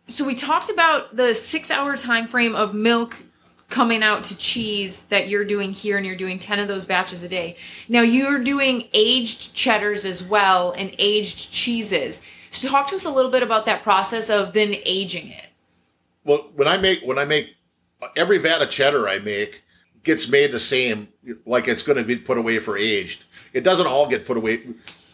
[0.09, 3.23] So we talked about the six hour time frame of milk
[3.69, 7.23] coming out to cheese that you're doing here and you're doing 10 of those batches
[7.23, 7.57] a day.
[7.89, 12.21] Now you're doing aged cheddars as well and aged cheeses.
[12.51, 15.47] So talk to us a little bit about that process of then aging it.
[16.25, 17.57] Well, when I make when I make
[18.17, 19.63] every vat of cheddar I make
[20.03, 21.09] gets made the same,
[21.47, 23.25] like it's going to be put away for aged.
[23.53, 24.63] It doesn't all get put away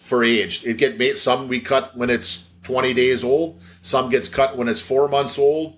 [0.09, 0.67] for aged.
[0.67, 1.19] It get made.
[1.19, 3.61] Some we cut when it's twenty days old.
[3.83, 5.77] Some gets cut when it's four months old.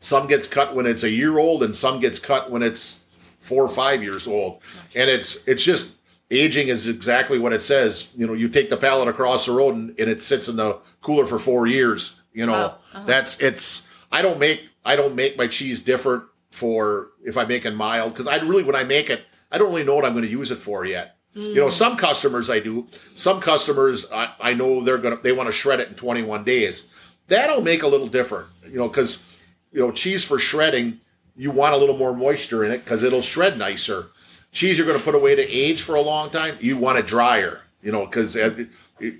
[0.00, 3.04] Some gets cut when it's a year old, and some gets cut when it's
[3.40, 4.62] four or five years old.
[4.94, 5.92] And it's it's just
[6.30, 8.10] aging is exactly what it says.
[8.16, 10.78] You know, you take the pallet across the road and, and it sits in the
[11.02, 12.20] cooler for four years.
[12.32, 12.78] You know, Wow.
[12.94, 13.02] Uh-huh.
[13.06, 13.86] that's it's.
[14.10, 18.26] I don't make I don't make my cheese different for if I'm making mild because
[18.26, 20.50] I really when I make it I don't really know what I'm going to use
[20.50, 21.17] it for yet.
[21.38, 22.86] You know, some customers I do.
[23.14, 26.88] Some customers I, I know they're gonna they want to shred it in 21 days.
[27.28, 28.48] That'll make a little different.
[28.68, 29.24] You know, because
[29.72, 31.00] you know cheese for shredding
[31.38, 34.08] you want a little more moisture in it because it'll shred nicer.
[34.50, 37.06] Cheese you're going to put away to age for a long time, you want it
[37.06, 37.62] drier.
[37.80, 39.14] You know, because it, it,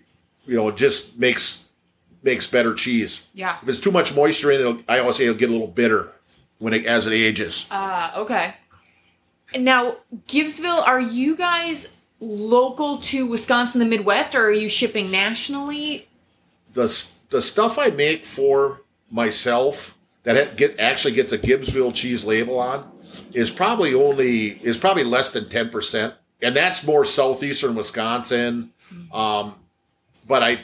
[0.44, 1.64] you know it just makes
[2.24, 3.26] makes better cheese.
[3.33, 3.59] Yeah.
[3.62, 6.12] If it's too much moisture in it, I always say it'll get a little bitter
[6.59, 7.66] when it as it ages.
[7.70, 8.54] Uh, okay.
[9.57, 11.88] Now, Gibbsville, are you guys
[12.20, 16.09] local to Wisconsin, the Midwest, or are you shipping nationally?
[16.72, 22.59] the the stuff I make for myself that get actually gets a Gibbsville cheese label
[22.59, 22.90] on
[23.33, 28.72] is probably only is probably less than ten percent, and that's more southeastern Wisconsin.
[29.12, 29.54] Um,
[30.26, 30.61] but I,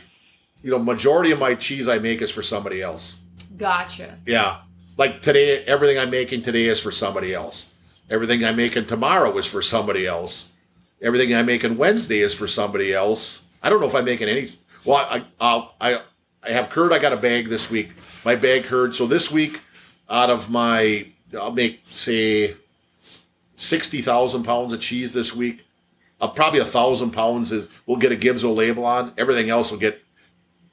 [0.62, 3.18] you know, majority of my cheese I make is for somebody else.
[3.56, 4.18] Gotcha.
[4.26, 4.58] Yeah,
[4.96, 7.70] like today, everything I'm making today is for somebody else.
[8.10, 10.52] Everything I'm making tomorrow is for somebody else.
[11.04, 13.42] Everything I'm making Wednesday is for somebody else.
[13.62, 14.58] I don't know if I'm making any.
[14.86, 16.00] Well, I I'll, I
[16.42, 16.94] I have curd.
[16.94, 17.90] I got a bag this week.
[18.24, 18.96] My bag curd.
[18.96, 19.60] So this week,
[20.08, 22.56] out of my, I'll make say
[23.56, 25.66] sixty thousand pounds of cheese this week.
[26.22, 29.12] Uh, probably a thousand pounds is we'll get a Gibbsville label on.
[29.18, 30.02] Everything else will get.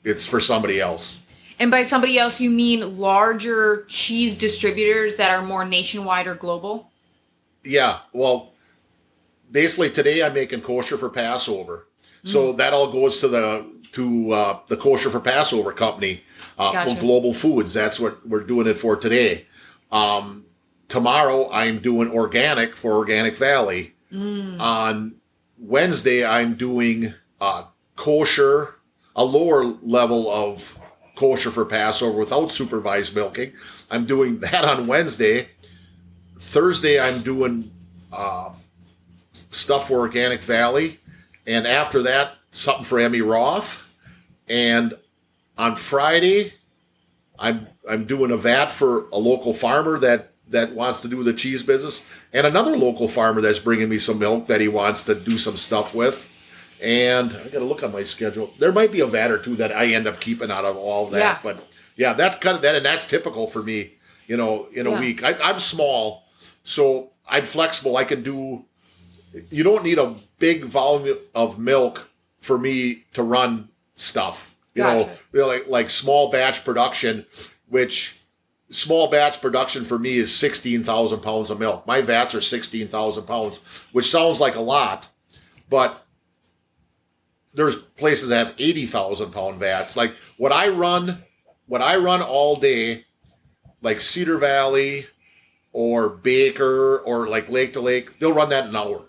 [0.06, 1.20] It's for somebody else.
[1.60, 6.89] And by somebody else, you mean larger cheese distributors that are more nationwide or global?
[7.63, 8.51] Yeah, well,
[9.52, 11.88] basically today I'm making kosher for Passover,
[12.24, 16.22] so that all goes to the to uh, the kosher for Passover company,
[16.58, 17.00] uh, Gotcha.
[17.00, 17.74] Global Foods.
[17.74, 19.46] That's what we're doing it for today.
[19.92, 20.46] Um,
[20.88, 23.94] tomorrow I'm doing organic for Organic Valley.
[24.14, 25.16] On
[25.58, 27.64] Wednesday I'm doing uh,
[27.96, 28.76] kosher,
[29.16, 30.78] a lower level of
[31.16, 33.54] kosher for Passover without supervised milking.
[33.90, 35.50] I'm doing that on Wednesday.
[36.40, 37.72] Thursday, I'm doing
[38.12, 38.52] uh,
[39.52, 41.00] stuff for Organic Valley,
[41.46, 43.86] and after that, something for Emmi Roth.
[44.48, 44.96] And
[45.58, 46.54] on Friday,
[47.40, 51.34] I'm I'm doing a vat for a local farmer that that wants to do the
[51.34, 55.16] cheese business, and another local farmer that's bringing me some milk that he wants to
[55.16, 56.28] do some stuff with.
[56.82, 58.52] And I got to look on my schedule.
[58.60, 61.06] There might be a vat or two that I end up keeping out of all
[61.12, 61.38] that, Yeah.
[61.44, 61.64] but
[61.96, 63.92] yeah, that's kind of that, and that's typical for me.
[64.28, 65.00] You know, in a Yeah.
[65.00, 66.24] week, I, I'm small,
[66.64, 67.98] so I'm flexible.
[67.98, 68.66] I can do.
[69.50, 72.10] You don't need a big volume of milk
[72.41, 74.56] for me to run stuff.
[74.74, 75.17] You know, Gotcha.
[75.32, 77.26] really like small batch production,
[77.67, 78.22] which
[78.70, 81.86] small batch production for me is 16,000 pounds of milk.
[81.86, 85.08] My vats are 16,000 pounds, which sounds like a lot,
[85.70, 86.06] but
[87.54, 89.98] there's places that have 80,000 pound vats.
[89.98, 91.24] Like what I run,
[91.67, 93.06] what I run all day,
[93.82, 95.08] like Cedar Valley
[95.74, 99.06] or Baker or like Lake to Lake, they'll run that in an hour.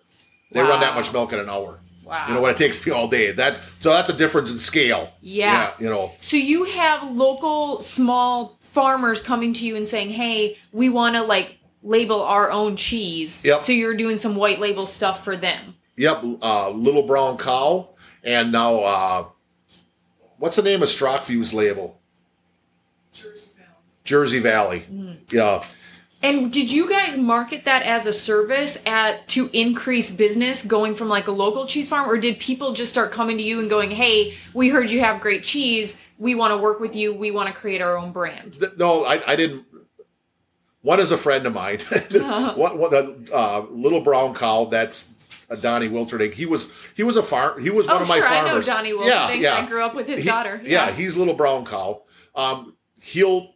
[0.53, 1.81] They run that much milk in an hour.
[2.05, 2.29] Wow.
[2.29, 3.33] You know what it takes me all day.
[3.33, 5.13] That so that's a difference in scale.
[5.21, 5.73] Yeah.
[5.79, 6.13] you know.
[6.21, 11.23] So you have local small farmers coming to you and saying, "Hey, we want to
[11.23, 13.63] like label our own cheese." Yep.
[13.63, 15.77] So you're doing some white label stuff for them.
[15.97, 17.91] Yep, uh, Little Brown Cow,
[18.25, 19.25] and now uh,
[20.39, 21.99] what's the name of Strockview's label?
[24.05, 24.81] Jersey Valley.
[24.81, 25.13] Mm-hmm.
[25.31, 25.65] Yeah,
[26.23, 31.09] And did you guys market that as a service at to increase business going from
[31.09, 33.91] like a local cheese farm or did people just start coming to you and going,
[33.91, 35.99] "Hey, we heard you have great cheese.
[36.19, 37.13] We want to work with you.
[37.13, 39.65] We want to create our own brand." No, I, I didn't.
[40.83, 41.81] One is a friend of mine.
[42.11, 44.67] one, one, uh, uh, Little Brown Cow.
[44.67, 45.13] That's
[45.61, 46.33] Donnie Wilterding.
[46.33, 47.61] He was he was a farm.
[47.61, 48.67] He was one oh, of my sure, I know farmers.
[48.67, 49.57] Donnie Yeah, yeah.
[49.57, 50.61] I grew up with his He- daughter.
[50.65, 50.93] Yeah.
[50.93, 52.03] he's little brown cow.
[52.35, 53.52] Um, he'll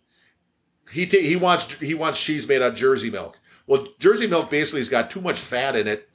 [0.93, 3.39] he ta- he wants he wants cheese made out of Jersey milk.
[3.67, 6.09] Well, Jersey milk basically has got too much fat in it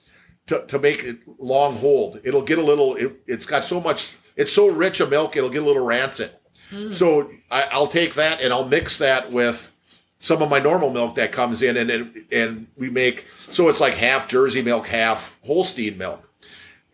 [0.48, 2.22] to, to make it long hold.
[2.24, 2.96] It'll get a little.
[2.96, 4.16] It, it's got so much.
[4.36, 5.36] It's so rich a milk.
[5.36, 6.32] It'll get a little rancid.
[6.70, 6.92] Hmm.
[6.92, 9.72] So I, I'll take that and I'll mix that with
[10.20, 13.82] some of my normal milk that comes in, and and, and we make so it's
[13.82, 16.30] like half Jersey milk, half Holstein milk,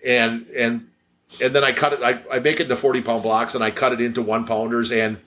[0.03, 0.89] and and
[1.41, 2.01] and then I cut it.
[2.01, 4.91] I, I make it into forty pound blocks, and I cut it into one pounders.
[4.91, 5.17] And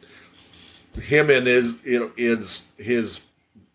[0.94, 3.20] him and his you know his his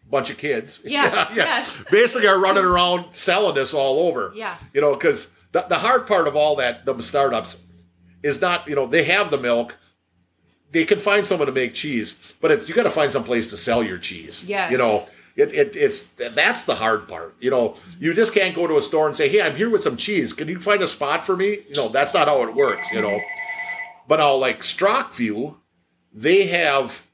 [0.09, 1.81] bunch of kids, Yeah, yes.
[1.91, 4.31] basically are running around selling this all over.
[4.35, 4.55] Yeah.
[4.73, 7.57] you know, because the the hard part of all that the startups
[8.23, 9.77] is not you know they have the milk.
[10.71, 13.55] They can find someone to make cheese, but you got to find some place to
[13.57, 14.43] sell your cheese.
[14.45, 14.71] Yes.
[14.73, 17.35] you know, it, it, it's that's the hard part.
[17.39, 19.83] You know, you just can't go to a store and say, "Hey, I'm here with
[19.83, 20.33] some cheese.
[20.33, 22.91] Can you find a spot for me?" You know, that's not how it works.
[22.91, 23.21] You know,
[24.07, 25.55] but now like Strockview,
[26.11, 27.04] they have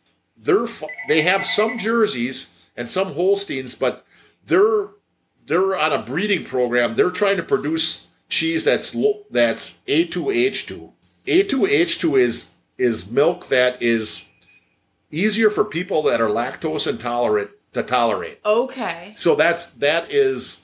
[0.42, 4.06] their f- they have some jerseys and some Holsteins, but
[4.46, 4.90] they're
[5.46, 6.96] they're on a breeding program.
[6.96, 10.92] They're trying to produce cheese that's lo- that's A2A2.
[11.28, 14.26] A2A2 is is milk that is
[15.12, 18.40] easier for people that are lactose intolerant to tolerate.
[18.46, 19.14] Okay.
[19.16, 20.61] So that's that is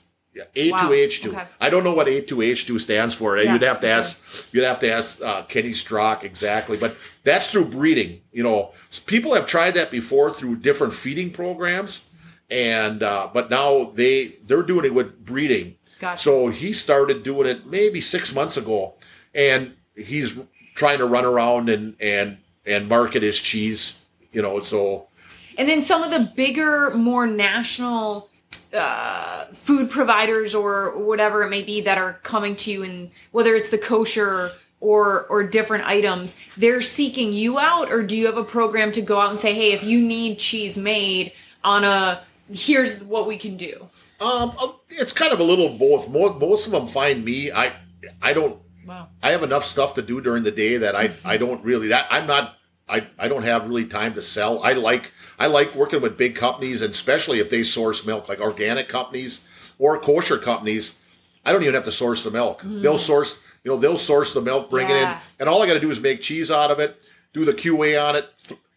[0.54, 1.32] yeah, A2A2.
[1.32, 1.50] Wow, okay.
[1.60, 3.36] I don't know what A2A2 stands for.
[3.36, 4.52] Yeah, you'd have to ask.
[4.52, 6.76] You'd have to ask uh, Kenny Strock exactly.
[6.76, 8.20] But that's through breeding.
[8.32, 8.72] You know,
[9.06, 12.08] people have tried that before through different feeding programs,
[12.50, 15.76] and uh, but now they they're doing it with breeding.
[15.98, 16.22] Gotcha.
[16.22, 18.94] So he started doing it maybe six months ago,
[19.34, 20.38] and he's
[20.74, 24.02] trying to run around and and and market his cheese.
[24.30, 25.08] You know, so
[25.56, 28.28] And then some of the bigger, more national
[28.74, 33.54] uh, food providers or whatever it may be that are coming to you, and whether
[33.54, 34.50] it's the kosher
[34.80, 39.02] or or different items, they're seeking you out, or do you have a program to
[39.02, 41.32] go out and say, hey, if you need cheese made
[41.64, 42.20] on a
[42.52, 43.88] here's what we can do.
[44.20, 46.08] Um, uh, it's kind of a little both.
[46.08, 47.52] Most, most of them find me.
[47.52, 47.72] I,
[48.20, 48.60] I don't.
[48.86, 49.08] Wow.
[49.22, 51.88] I have enough stuff to do during the day that I, I don't really.
[51.88, 52.56] That I'm not.
[52.88, 54.62] I, I don't have really time to sell.
[54.62, 58.40] I like I like working with big companies, and especially if they source milk, like
[58.40, 59.46] organic companies
[59.78, 61.00] or kosher companies.
[61.44, 62.62] I don't even have to source the milk.
[62.62, 62.82] Hmm.
[62.82, 63.38] They'll source.
[63.64, 65.90] You know, they'll source the milk, bring it in, and all I got to do
[65.90, 67.02] is make cheese out of it,
[67.34, 68.28] do the QA on it.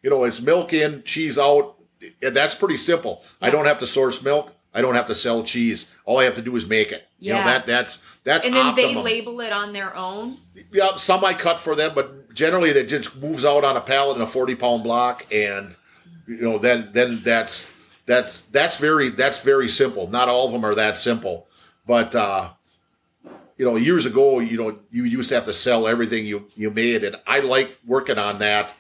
[0.01, 1.76] You know, it's milk in, cheese out.
[2.22, 3.24] And that's pretty simple.
[3.39, 4.53] I don't have to source milk.
[4.74, 5.89] I don't have to sell cheese.
[6.05, 7.07] All I have to do is make it.
[7.20, 10.38] You know that that's that's And then they label it on their own.
[10.72, 14.15] Yeah, some I cut for them, but generally that just moves out on a pallet
[14.17, 15.75] in a forty pound block, and
[16.27, 17.71] you know then then that's
[18.05, 20.07] that's that's very that's very simple.
[20.07, 21.47] Not all of them are that simple,
[21.86, 22.49] but uh,
[23.57, 26.71] you know years ago you know you used to have to sell everything you you
[26.71, 28.73] made, and I like working on that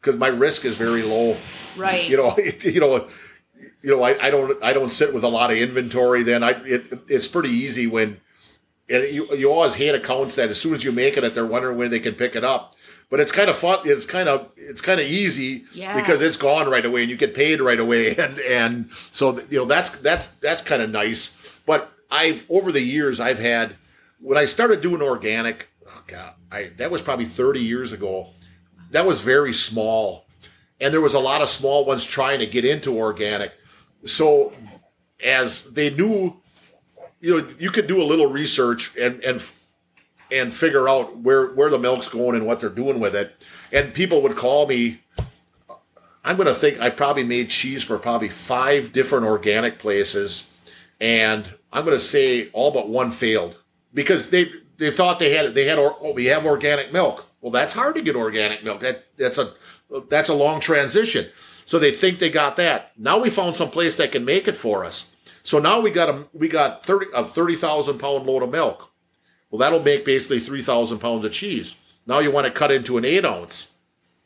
[0.00, 1.36] because my risk is very low.
[1.76, 2.08] Right.
[2.08, 3.08] You know you know.
[3.82, 6.22] You know, I, I don't I don't sit with a lot of inventory.
[6.22, 8.18] Then I it, it's pretty easy when
[8.88, 11.46] and you, you always hate accounts that as soon as you make it, that they're
[11.46, 12.74] wondering when they can pick it up.
[13.14, 13.78] But it's kind of fun.
[13.84, 15.94] It's kind of it's kind of easy Yeah.
[16.00, 19.58] because it's gone right away and you get paid right away, and and so you
[19.60, 21.36] know that's that's that's kind of nice.
[21.64, 23.76] But I've over the years I've had
[24.20, 25.68] when I started doing organic.
[25.86, 28.30] Oh God, I that was probably thirty years ago.
[28.90, 30.26] That was very small,
[30.80, 33.52] and there was a lot of small ones trying to get into organic.
[34.04, 34.52] So
[35.24, 36.36] as they knew,
[37.20, 39.40] you know, you could do a little research and and
[40.30, 43.44] and figure out where where the milk's going and what they're doing with it.
[43.72, 45.00] And people would call me.
[46.24, 50.50] I'm going to think I probably made cheese for probably five different organic places,
[51.00, 53.58] and I'm going to say all but one failed
[53.92, 57.26] because they they thought they had they had oh, we have organic milk.
[57.40, 58.80] Well, that's hard to get organic milk.
[58.80, 59.52] That that's a
[60.08, 61.26] that's a long transition.
[61.66, 62.92] So they think they got that.
[62.98, 65.10] Now we found some place that can make it for us.
[65.42, 68.90] So now we got a we got thirty a thirty thousand pound load of milk.
[69.54, 71.76] Well, that'll make basically 3,000 pounds of cheese.
[72.08, 73.70] Now you want to cut into an eight ounce.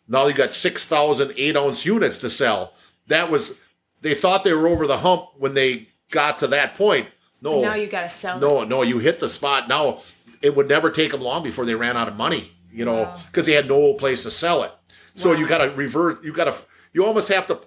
[0.09, 2.73] Now you got 6,000 eight ounce units to sell.
[3.09, 3.53] That was,
[4.01, 7.09] they thought they were over the hump when they got to that point.
[7.43, 8.41] No, now you got to sell it.
[8.41, 9.69] no, no, you hit the spot.
[9.69, 9.99] Now
[10.41, 13.19] it would never take them long before they ran out of money, you know, Wow.
[13.27, 14.73] because they had no place to sell it.
[15.15, 15.37] So Wow.
[15.41, 16.55] you got to revert, you got to,
[16.95, 17.61] you almost have to,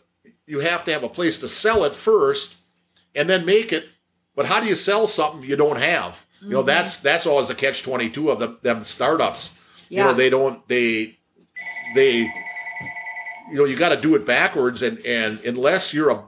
[0.48, 2.56] you have to have a place to sell it first
[3.14, 3.88] and then make it.
[4.36, 6.26] But how do you sell something you don't have?
[6.42, 6.54] You Mm-hmm.
[6.54, 9.58] know, that's that's always the catch twenty two of them, them startups.
[9.90, 11.18] You know, they don't they
[11.96, 12.32] they
[13.52, 16.24] you know you got to do it backwards, and and unless you're a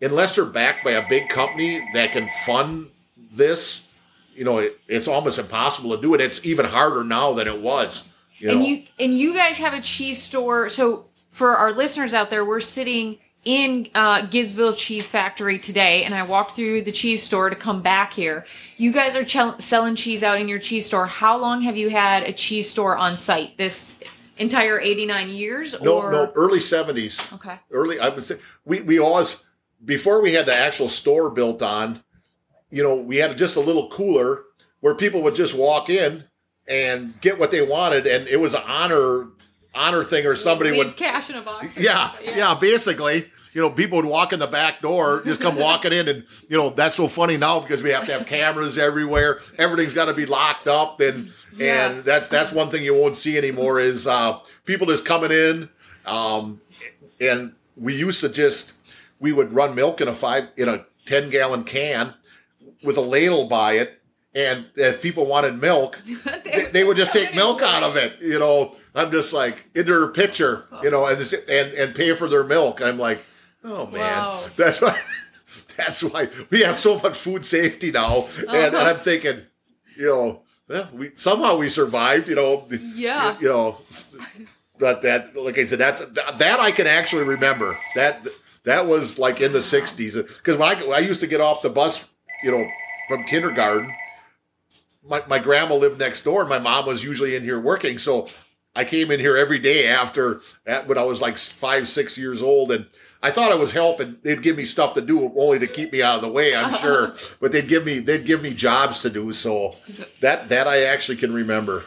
[0.00, 2.88] unless they're backed by a big company that can fund
[3.32, 3.88] this,
[4.34, 6.20] you know, it, it's almost impossible to do it.
[6.20, 8.08] It's even harder now than it was.
[8.38, 10.68] You and know, you and you guys have a cheese store.
[10.68, 16.14] So for our listeners out there, we're sitting in uh, Gibbsville Cheese Factory today, and
[16.14, 18.44] I walked through the cheese store to come back here.
[18.76, 21.06] You guys are chel- selling cheese out in your cheese store.
[21.06, 23.56] How long have you had a cheese store on site?
[23.56, 24.02] This
[24.36, 25.74] entire eighty nine years?
[25.80, 27.20] no, no, early seventies.
[27.32, 27.58] Okay.
[27.72, 29.44] early i would say we, we always
[29.84, 32.02] before we had the actual store built on
[32.70, 34.44] you know we had just a little cooler
[34.80, 36.24] where people would just walk in
[36.68, 39.26] and get what they wanted and it was an honor
[39.74, 41.78] honor thing or somebody would cash in a box.
[41.78, 45.92] yeah, yeah basically you know people would walk in the back door just come walking
[45.92, 49.40] in and you know that's so funny now because we have to have cameras everywhere
[49.58, 51.88] everything's got to be locked up and Yeah.
[51.90, 55.68] and that's that's one thing you won't see anymore is uh people just coming in
[56.06, 56.60] um
[57.20, 58.72] and we used to just
[59.20, 62.14] we would run milk in a five in a 10 gallon can
[62.82, 64.00] with a ladle by it
[64.34, 66.00] and if people wanted milk
[66.44, 69.92] they, they would just take milk out of it you know i'm just like into
[69.92, 73.24] her pitcher you know and just, and and pay for their milk i'm like
[73.64, 74.44] oh man Wow.
[74.56, 74.98] that's why
[75.76, 78.90] that's why we have so much food safety now and, and Uh-huh.
[78.90, 79.42] i'm thinking
[79.96, 83.38] you know well, we somehow we survived you know Yeah.
[83.40, 83.78] you know
[84.78, 88.26] but that like i said that's that i can actually remember that
[88.64, 91.70] that was like in the 60s because when I, I used to get off the
[91.70, 92.04] bus
[92.42, 92.68] you know
[93.08, 93.94] from kindergarten
[95.04, 98.28] my, my grandma lived next door and my mom was usually in here working so
[98.78, 102.40] i came in here every day after at, when i was like five six years
[102.42, 102.86] old and
[103.22, 106.02] i thought i was helping they'd give me stuff to do only to keep me
[106.02, 109.10] out of the way i'm sure but they'd give me they'd give me jobs to
[109.10, 109.74] do so
[110.20, 111.84] that that i actually can remember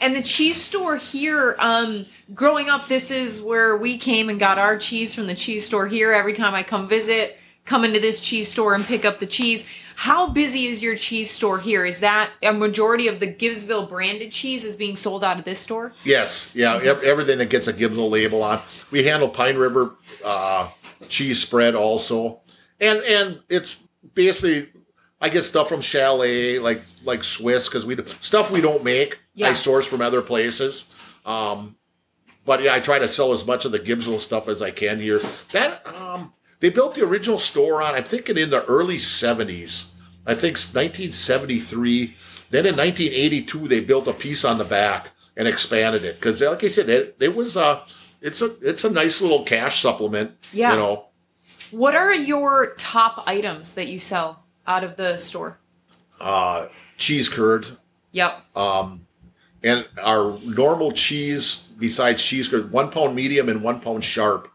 [0.00, 4.56] And the cheese store here, um, growing up, this is where we came and got
[4.56, 6.12] our cheese from the cheese store here.
[6.12, 9.66] Every time I come visit, come into this cheese store and pick up the cheese.
[9.98, 11.84] How busy is your cheese store here?
[11.84, 15.58] Is that a majority of the Gibbsville branded cheese is being sold out of this
[15.58, 15.92] store?
[16.04, 18.60] Yes, yeah, ev- everything that gets a Gibson label on.
[18.92, 20.70] We handle Pine River uh,
[21.08, 22.42] cheese spread also,
[22.78, 23.76] and and it's
[24.14, 24.68] basically
[25.20, 29.18] I get stuff from Chalet like like Swiss because we do, stuff we don't make.
[29.34, 29.48] Yeah.
[29.48, 30.96] I source from other places.
[31.26, 31.74] Um,
[32.44, 35.00] but yeah, I try to sell as much of the Gibbsville stuff as I can
[35.00, 35.18] here.
[35.50, 39.92] That um, they built the original store on I'm thinking in the early '70s.
[40.26, 42.14] I think 1973.
[42.50, 46.64] Then in 1982 they built a piece on the back and expanded it because, like
[46.64, 47.84] I said, it, it was uh
[48.20, 50.32] it's a it's a nice little cash supplement.
[50.52, 50.72] Yeah.
[50.72, 51.04] you know.
[51.70, 55.58] What are your top items that you sell out of the store?
[56.18, 57.68] Uh, cheese curd
[58.12, 58.56] Yep.
[58.56, 59.06] Um,
[59.62, 64.50] and our normal cheese besides cheese curd, one pound medium and one pound sharp.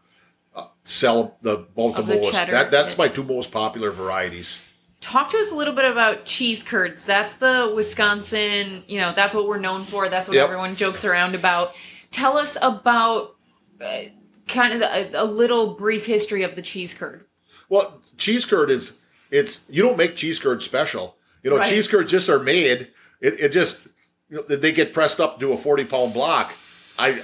[0.84, 2.32] Sell the both Of the the most.
[2.32, 4.60] cheddar, That that's my two most popular varieties.
[5.00, 7.04] Talk to us a little bit about cheese curds.
[7.04, 10.08] That's the Wisconsin, you know, that's what we're known for.
[10.08, 10.44] That's what Yep.
[10.44, 11.74] everyone jokes around about.
[12.10, 13.34] Tell us about
[13.80, 14.02] uh,
[14.48, 17.24] kind of the, a, a little brief history of the cheese curd.
[17.68, 18.98] Well, cheese curd is
[19.30, 21.16] it's you don't make cheese curd special.
[21.42, 21.66] You know, Right.
[21.68, 22.88] cheese curds just are made.
[23.20, 23.86] It, it just
[24.30, 26.52] you know they get pressed up to a forty pound block,
[26.98, 27.22] I,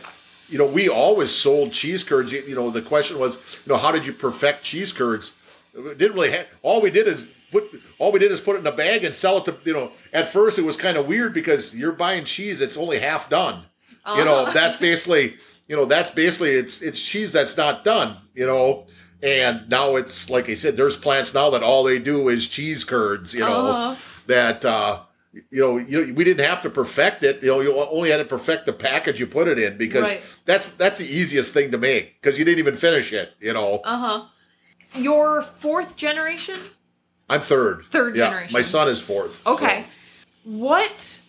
[0.51, 2.33] you know, we always sold cheese curds.
[2.33, 5.33] You, you know, the question was, you know, how did you perfect cheese curds?
[5.75, 7.65] It didn't really have, all we did is put,
[7.99, 9.93] all we did is put it in a bag and sell it to, you know,
[10.13, 13.63] at first it was kind of weird because you're buying cheese that's only half done.
[14.17, 14.53] You know, Uh-huh.
[14.53, 15.37] that's basically,
[15.69, 18.87] you know, that's basically, it's, it's cheese that's not done, you know,
[19.23, 22.83] and now it's, like I said, there's plants now that all they do is cheese
[22.83, 23.95] curds, you know, Uh-huh.
[24.27, 25.01] that, uh,
[25.33, 27.43] you know, you we didn't have to perfect it.
[27.43, 30.23] You know, you only had to perfect the package you put it in because Right.
[30.45, 33.33] that's that's the easiest thing to make because you didn't even finish it.
[33.41, 34.25] You know, Uh huh.
[35.01, 36.59] Your fourth generation?
[37.29, 37.85] I'm third.
[37.91, 38.53] Third yeah, generation.
[38.53, 39.43] My son is fourth.
[39.45, 39.85] so- Okay.
[40.43, 41.21] What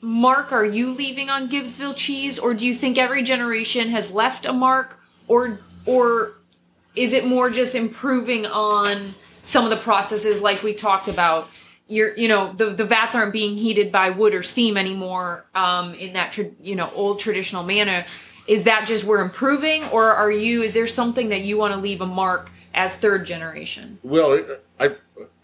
[0.00, 4.46] mark are you leaving on Gibbsville cheese, or do you think every generation has left
[4.46, 6.32] a mark, or or
[6.94, 11.48] is it more just improving on some of the processes like we talked about?
[11.88, 15.94] You're, you know, the the vats aren't being heated by wood or steam anymore um,
[15.94, 18.04] in that tra- you know old traditional manner.
[18.46, 20.62] Is that just we're improving, or are you?
[20.62, 23.98] Is there something that you want to leave a mark as third generation?
[24.02, 24.90] Well, I,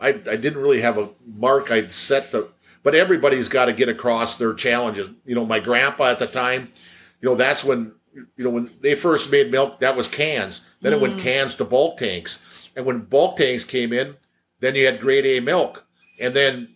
[0.01, 2.49] I I didn't really have a mark I'd set the,
[2.83, 5.09] but everybody's got to get across their challenges.
[5.25, 6.73] You know, my grandpa at the time,
[7.21, 10.65] you know, that's when you know when they first made milk, that was cans.
[10.81, 14.17] Then it went cans to bulk tanks, and when bulk tanks came in,
[14.61, 15.84] then you had grade A milk,
[16.19, 16.69] and then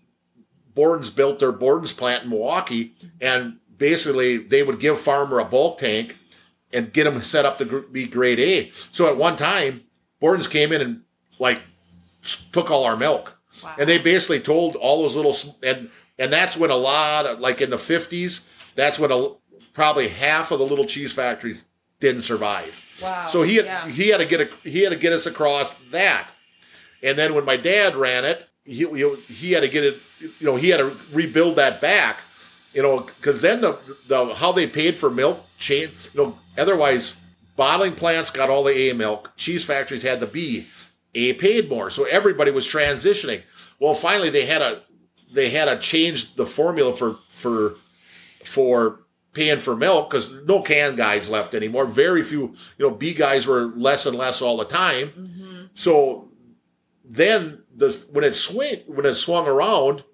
[0.74, 5.78] Borden's built their Borden's plant in Milwaukee, and basically they would give farmer a bulk
[5.78, 6.16] tank
[6.72, 8.70] and get them set up to be grade A.
[8.92, 9.84] So at one time,
[10.20, 11.02] Borden's came in and
[11.38, 11.60] like
[12.52, 13.74] took all our milk, Wow.
[13.78, 17.60] and they basically told all those little and and that's when a lot of like
[17.60, 19.30] in the fifties, that's when a,
[19.72, 21.64] probably half of the little cheese factories
[22.00, 22.76] didn't survive.
[23.02, 23.26] Wow.
[23.28, 23.88] So he had Yeah.
[23.88, 26.28] he had to get a, he had to get us across that,
[27.02, 29.98] and then when my dad ran it, he he, he had to get it.
[30.20, 32.20] You know, he had to rebuild that back.
[32.74, 36.10] You know, because then the the how they paid for milk changed.
[36.14, 37.20] You know, otherwise
[37.56, 39.32] bottling plants got all the A milk.
[39.36, 40.68] Cheese factories had the B.
[41.14, 43.42] A paid more, so everybody was transitioning.
[43.80, 44.82] Well, finally they had a
[45.32, 47.74] they had to change the formula for for
[48.44, 49.00] for
[49.32, 51.86] paying for milk because no can guys left anymore.
[51.86, 55.08] Very few, you know, B guys were less and less all the time.
[55.08, 55.62] Mm-hmm.
[55.74, 56.28] So
[57.04, 60.04] then the when it swing when it swung around,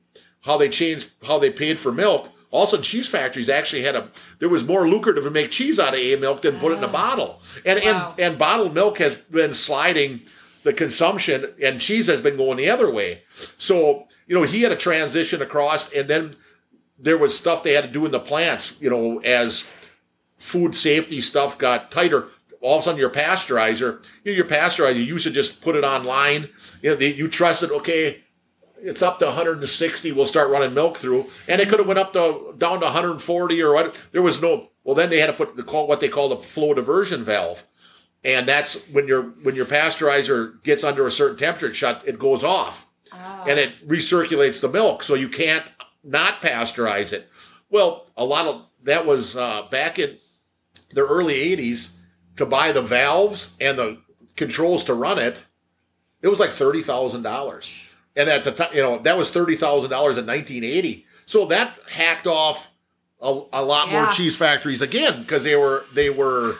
[0.43, 2.31] how they changed how they paid for milk.
[2.51, 4.09] Also, cheese factories actually had a
[4.39, 6.85] there was more lucrative to make cheese out of A milk than put it in
[6.85, 6.93] a ah.
[6.93, 7.43] bottle.
[7.65, 8.15] And Wow.
[8.17, 10.23] and and bottled milk has been sliding
[10.63, 13.23] the consumption, and cheese has been going the other way.
[13.59, 16.33] So you know he had a transition across, and then
[16.99, 18.77] there was stuff they had to do in the plants.
[18.81, 19.67] You know as
[20.39, 22.29] food safety stuff got tighter.
[22.65, 25.77] All of a sudden, your pasteurizer, you know, your pasteurizer, you used to just put
[25.77, 26.49] it online.
[26.81, 28.25] You know, they, you trusted, okay,
[28.79, 30.13] it's up to 160.
[30.13, 33.63] We'll start running milk through, and it could have went up to down to 140
[33.63, 33.99] or what.
[34.13, 34.71] There was no.
[34.83, 37.67] Well, then they had to put the call what they call the flow diversion valve,
[38.23, 42.19] and that's when your when your pasteurizer gets under a certain temperature, it shut it
[42.19, 42.87] goes off,
[43.47, 45.65] and it recirculates the milk, so you can't
[46.03, 47.29] not pasteurize it.
[47.71, 50.19] Well, a lot of that was uh, back in
[50.93, 51.97] the early 80s
[52.37, 53.99] to buy the valves and the
[54.37, 55.47] controls to run it.
[56.23, 57.77] It was like thirty thousand dollars,
[58.17, 61.07] and at the time, you know, that was thirty thousand dollars in nineteen eighty.
[61.27, 62.71] So that hacked off
[63.21, 66.57] a, a lot more cheese factories again because they were they were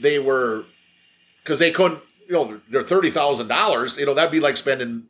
[0.00, 0.64] they were
[1.42, 3.98] because they couldn't you know they're thirty thousand dollars.
[3.98, 5.04] You know that'd be like spending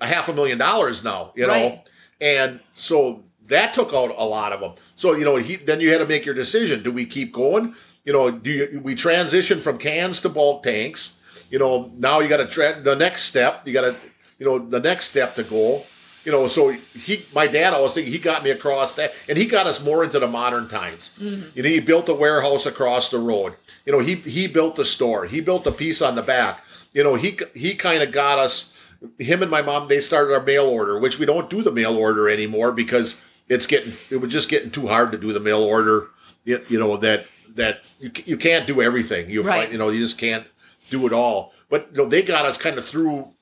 [0.00, 1.32] a half a million dollars now.
[1.34, 1.88] You know, Right.
[2.20, 4.74] and so that took out a lot of them.
[4.96, 7.74] So you know, he, then you had to make your decision: do we keep going?
[8.04, 11.20] You know, do you, we transition from cans to bulk tanks?
[11.50, 13.66] You know, now you got to tra- the next step.
[13.66, 13.96] You got to,
[14.38, 15.84] you know, the next step to go.
[16.24, 19.38] You know, so he, my dad, I was thinking he got me across that, and
[19.38, 21.10] he got us more into the modern times.
[21.18, 21.48] Mm-hmm.
[21.54, 23.54] You know, he built a warehouse across the road.
[23.86, 25.24] You know, he he built the store.
[25.24, 26.62] He built a piece on the back.
[26.92, 28.76] You know, he he kind of got us.
[29.18, 31.96] Him and my mom, they started our mail order, which we don't do the mail
[31.96, 35.62] order anymore because it's getting it was just getting too hard to do the mail
[35.62, 36.08] order.
[36.44, 37.26] You, you know that
[37.56, 39.30] that you, you can't do everything.
[39.30, 39.62] You Right.
[39.62, 40.46] find, you know you just can't
[40.90, 41.52] do it all.
[41.68, 43.32] But you know they got us kind of through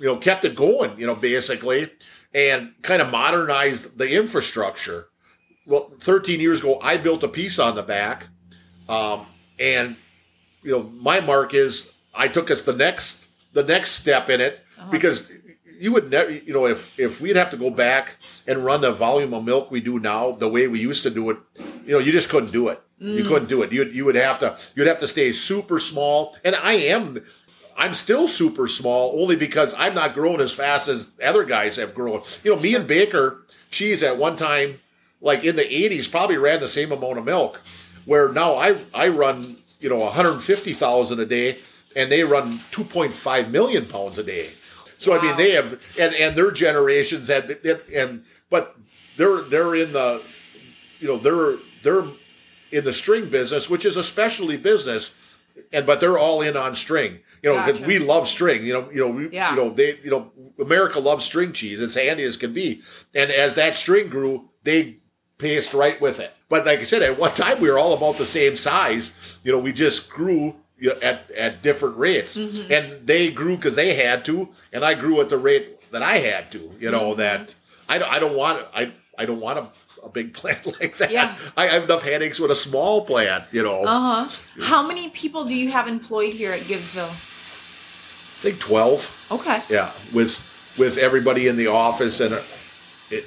[0.00, 1.90] you know, kept it going, you know, basically,
[2.34, 5.08] and kind of modernized the infrastructure.
[5.66, 8.28] Well, 13 years ago, I built a piece on the back,
[8.88, 9.26] um,
[9.58, 9.96] and
[10.62, 14.60] you know, my mark is I took us the next the next step in it
[14.90, 15.30] because
[15.78, 18.92] you would never, you know, if if we'd have to go back and run the
[18.92, 21.36] volume of milk we do now the way we used to do it,
[21.90, 22.80] you know, you just couldn't do it.
[23.00, 23.26] You mm.
[23.26, 23.72] couldn't do it.
[23.72, 27.20] You you would have to you'd have to stay super small, and I am.
[27.76, 31.92] I'm still super small only because I'm not growing as fast as other guys have
[31.92, 32.22] grown.
[32.44, 34.78] You know, me and Baker Cheese at one time,
[35.20, 37.60] like in the 80s, probably ran the same amount of milk.
[38.04, 41.58] Where now I I run you know 150,000 a day,
[41.96, 44.50] and they run 2.5 million pounds a day.
[44.98, 47.50] So I mean they have and and their generations had
[47.92, 48.76] and but
[49.16, 50.22] they're they're in the
[51.00, 52.04] you know they're they're
[52.72, 55.14] in the string business, which is a specialty business,
[55.72, 57.20] and but they're all in on string.
[57.42, 57.88] You know, because Gotcha.
[57.88, 58.64] we love string.
[58.64, 59.50] You know, you know, we, Yeah.
[59.50, 61.80] you know, they, you know, America loves string cheese.
[61.80, 62.82] It's handy as can be.
[63.14, 64.98] And as that string grew, they
[65.38, 66.32] paced right with it.
[66.50, 69.36] But like I said, at one time we were all about the same size.
[69.42, 72.72] You know, we just grew you know, at at different rates, Mm-hmm.
[72.72, 76.18] and they grew because they had to, and I grew at the rate that I
[76.18, 76.70] had to.
[76.78, 77.20] You know Mm-hmm.
[77.20, 77.54] that
[77.88, 79.68] I don't, I don't want I I don't want a,
[80.02, 81.10] a big plant like that.
[81.10, 81.36] Yeah.
[81.56, 83.44] I have enough headaches with a small plant.
[83.52, 84.38] You know, Uh huh.
[84.62, 87.10] How many people do you have employed here at Gibbsville?
[87.10, 89.10] I think twelve.
[89.30, 89.62] Okay.
[89.68, 90.40] Yeah, with
[90.78, 92.42] with everybody in the office and uh,
[93.10, 93.24] it,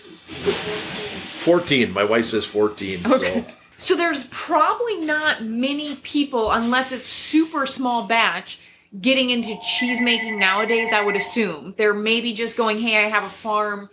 [1.44, 1.94] fourteen.
[1.94, 3.00] My wife says fourteen.
[3.04, 3.46] So
[3.78, 8.60] So there's probably not many people, unless it's super small batch,
[9.02, 10.94] getting into cheese making nowadays.
[10.94, 13.90] I would assume they're maybe just going, "Hey, I have a farm,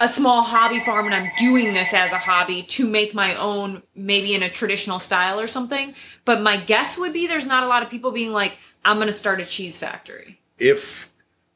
[0.00, 3.82] a small hobby farm, and I'm doing this as a hobby to make my own,
[3.94, 7.68] maybe in a traditional style or something." But my guess would be there's not a
[7.68, 11.10] lot of people being like, "I'm going to start a cheese factory." if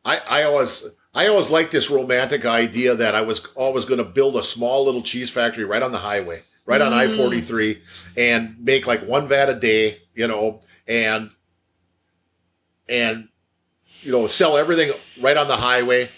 [0.04, 4.04] I, I always I always liked this romantic idea that I was always going to
[4.04, 6.96] build a small little cheese factory right on the highway, right on mm.
[6.96, 7.82] I forty three,
[8.16, 11.30] and make like one vat a day, you know, and
[12.88, 13.28] and
[14.00, 16.08] you know sell everything right on the highway.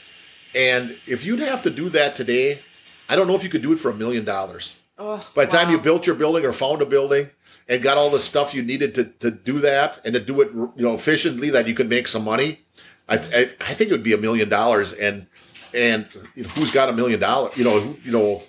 [0.55, 2.61] And if you'd have to do that today,
[3.09, 4.77] I don't know if you could do it for a million dollars.
[4.99, 5.73] Oh, By the time wow.
[5.75, 7.31] you built your building or found a building
[7.69, 10.51] and got all the stuff you needed to, to do that and to do it
[10.53, 12.61] you know efficiently that you could make some money,
[13.09, 14.93] I, I, I think it would be a million dollars.
[14.93, 15.27] And
[15.73, 17.57] and you know, who's got a million dollars?
[17.57, 18.43] You know, you know,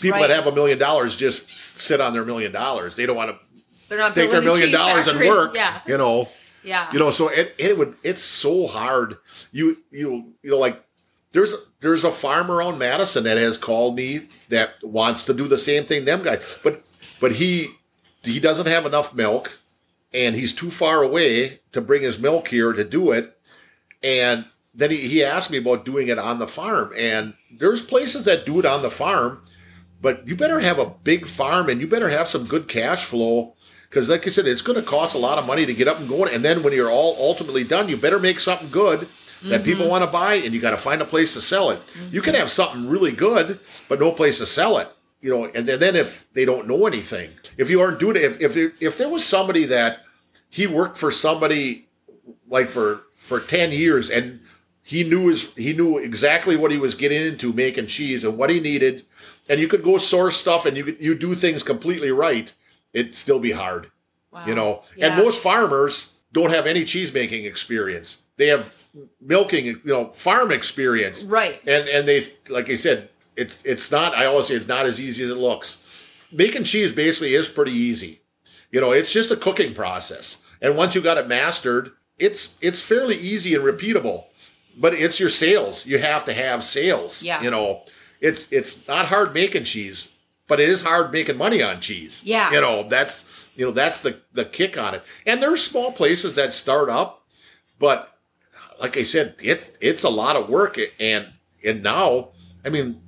[0.00, 0.28] people Right.
[0.28, 2.96] that have a million dollars just sit on their million dollars.
[2.96, 3.36] They don't want to
[3.88, 5.54] they're not take their million dollars and work.
[5.54, 6.28] Yeah, You know,
[6.64, 6.88] yeah.
[6.92, 9.18] you know so it, it would it's so hard
[9.52, 10.82] you you you know like
[11.32, 15.58] there's there's a farm around madison that has called me that wants to do the
[15.58, 16.58] same thing them guys.
[16.62, 16.84] But
[17.20, 17.70] but he
[18.22, 19.58] he doesn't have enough milk
[20.14, 23.36] and he's too far away to bring his milk here to do it.
[24.02, 28.24] And then he, he asked me about doing it on the farm and there's places
[28.26, 29.42] that do it on the farm
[30.00, 33.54] but you better have a big farm and you better have some good cash flow.
[33.88, 35.98] Because like i said it's going to cost a lot of money to get up
[35.98, 36.34] and going.
[36.34, 39.08] And then when you're all ultimately done you better make something good
[39.44, 39.90] that people mm-hmm.
[39.90, 41.80] want to buy and you got to find a place to sell it
[42.10, 44.88] you can have something really good but no place to sell it
[45.20, 48.40] you know and then, if they don't know anything if you aren't doing it if,
[48.40, 50.00] if, if there was somebody that
[50.48, 51.88] he worked for somebody
[52.48, 54.40] like for for 10 years and
[54.82, 58.50] he knew his he knew exactly what he was getting into making cheese and what
[58.50, 59.04] he needed
[59.48, 62.52] and you could go source stuff and you could you do things completely right
[62.92, 63.90] it'd still be hard
[64.32, 64.46] Wow.
[64.46, 65.08] you know Yeah.
[65.08, 68.86] and most farmers don't have any cheese making experience they have
[69.20, 71.24] milking you know farm experience.
[71.24, 71.60] Right.
[71.66, 75.00] and and they like i said it's it's not i always say it's not as
[75.00, 75.78] easy as it looks.
[76.30, 78.20] Making cheese basically is pretty easy.
[78.70, 80.38] You know it's just a cooking process.
[80.60, 84.24] And once you got it mastered it's it's fairly easy and repeatable.
[84.76, 85.84] But it's your sales.
[85.86, 87.42] You have to have sales Yeah.
[87.42, 87.82] you know.
[88.20, 90.08] It's it's not hard making cheese
[90.48, 92.22] but it is hard making money on cheese.
[92.24, 92.50] Yeah.
[92.50, 95.02] you know that's you know that's the the kick on it.
[95.26, 97.24] And there's small places that start up
[97.78, 98.11] but
[98.82, 101.28] like i said it's it's a lot of work and
[101.64, 102.28] and now
[102.64, 103.00] i mean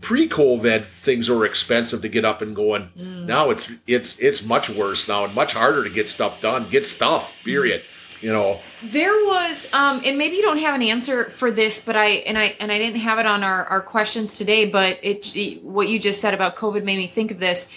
[0.00, 5.08] pre-covid things were expensive to get up and going now it's it's it's much worse
[5.08, 7.82] now and much harder to get stuff done get stuff period
[8.20, 11.96] you know There was, um, and maybe you don't have an answer for this, but
[11.96, 14.64] I and I and I didn't have it on our, our questions today.
[14.64, 17.68] But it, it- what you just said about COVID made me think of this.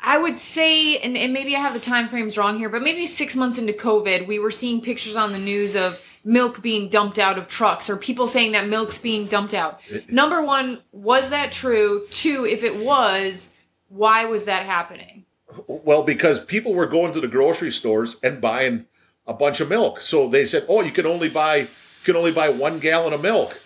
[0.00, 3.06] I would say, and, and maybe I have the time frames wrong here, but maybe
[3.06, 7.18] six months into COVID, we were seeing pictures on the news of milk being dumped
[7.18, 9.80] out of trucks or people saying that milk's being dumped out.
[10.08, 12.06] Number one, was that true?
[12.10, 13.50] Two, if it was,
[13.88, 15.24] why was that happening?
[15.66, 18.86] Well, because people were going to the grocery stores and buying
[19.26, 20.00] a bunch of milk.
[20.00, 21.68] So they said, "Oh, you can only buy you
[22.04, 23.60] can only buy 1 gallon of milk."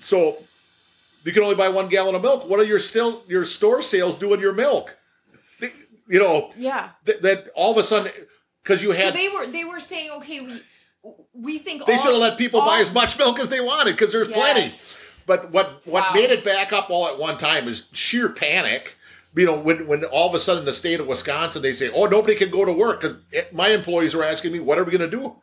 [0.00, 0.44] So
[1.24, 2.48] you can only buy 1 gallon of milk.
[2.48, 4.96] What are your still your store sales doing your milk?
[6.08, 6.90] You know, Yeah.
[7.04, 8.12] that, that all of a sudden
[8.66, 9.14] cuz you had.
[9.14, 10.60] So they were they were saying, okay, we
[11.32, 13.92] we think they all- should have let people buy as much milk as they wanted
[13.96, 14.72] because there's plenty.
[15.26, 16.12] But what what Wow.
[16.14, 18.96] made it back up all at one time is sheer panic.
[19.34, 22.06] You know, when when all of a sudden the state of Wisconsin they say, "Oh,
[22.06, 24.92] nobody can go to work," because eh, my employees are asking me, "What are we
[24.96, 25.36] going to do?"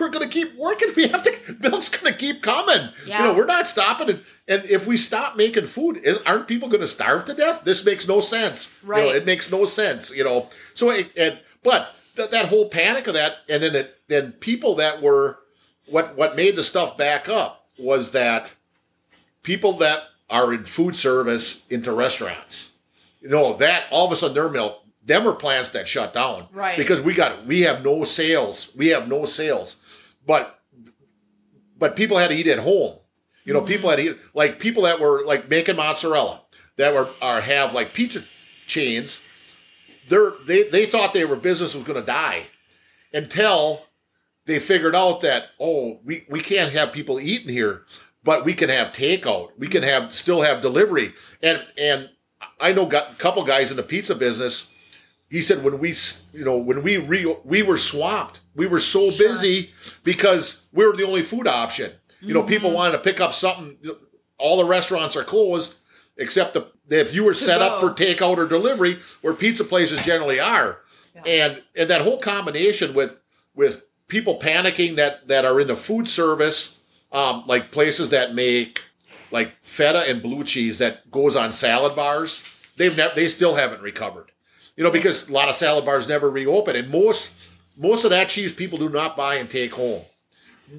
[0.00, 0.88] we're going to keep working.
[0.96, 1.32] We have to.
[1.60, 2.88] Milk's going to keep coming.
[3.06, 3.18] Yeah.
[3.18, 4.10] You know, we're not stopping.
[4.10, 7.62] And, and if we stop making food, is- aren't people going to starve to death?
[7.64, 8.68] This makes no sense.
[8.82, 9.14] You know, Right.
[9.16, 10.10] it makes no sense.
[10.10, 10.48] You know.
[10.74, 14.74] So it, and but th- that whole panic of that, and then it, then people
[14.76, 15.38] that were
[15.86, 18.54] what what made the stuff back up was that
[19.42, 22.72] people that are in food service into restaurants.
[23.20, 26.48] You know, that all of a sudden their milk, them were plants that shut down.
[26.52, 26.76] Right.
[26.76, 28.72] Because we got we have no sales.
[28.76, 29.76] We have no sales.
[30.26, 30.60] But
[31.78, 32.96] but people had to eat at home.
[33.44, 33.98] You know, people mm-hmm.
[34.00, 36.42] had to eat like people that were like making mozzarella
[36.76, 38.24] that were are have like pizza
[38.66, 39.20] chains.
[40.08, 42.48] They're they they thought their business was gonna die
[43.12, 43.86] until
[44.46, 47.84] they figured out that oh we, we can't have people eating here
[48.24, 49.50] but we can have takeout.
[49.56, 51.12] We can have still have delivery.
[51.42, 52.10] And and
[52.60, 54.70] i know got a couple guys in the pizza business
[55.30, 55.94] he said when we
[56.32, 60.96] you know when we re, we were swamped we were so busy because we were
[60.96, 61.92] the only food option.
[62.20, 62.76] You know people mm-hmm.
[62.76, 63.76] wanted to pick up something.
[64.38, 65.76] All the restaurants are closed
[66.16, 70.40] except the if you were set up for takeout or delivery where pizza places generally
[70.40, 70.78] are.
[71.24, 73.18] And and that whole combination with
[73.54, 76.80] with people panicking that that are in the food service
[77.12, 78.82] um, like places that make
[79.30, 82.44] like feta and blue cheese that goes on salad bars
[82.76, 84.30] they've never they still haven't recovered.
[84.76, 87.30] You know because a lot of salad bars never reopen and most
[87.76, 90.02] most of that cheese people do not buy and take home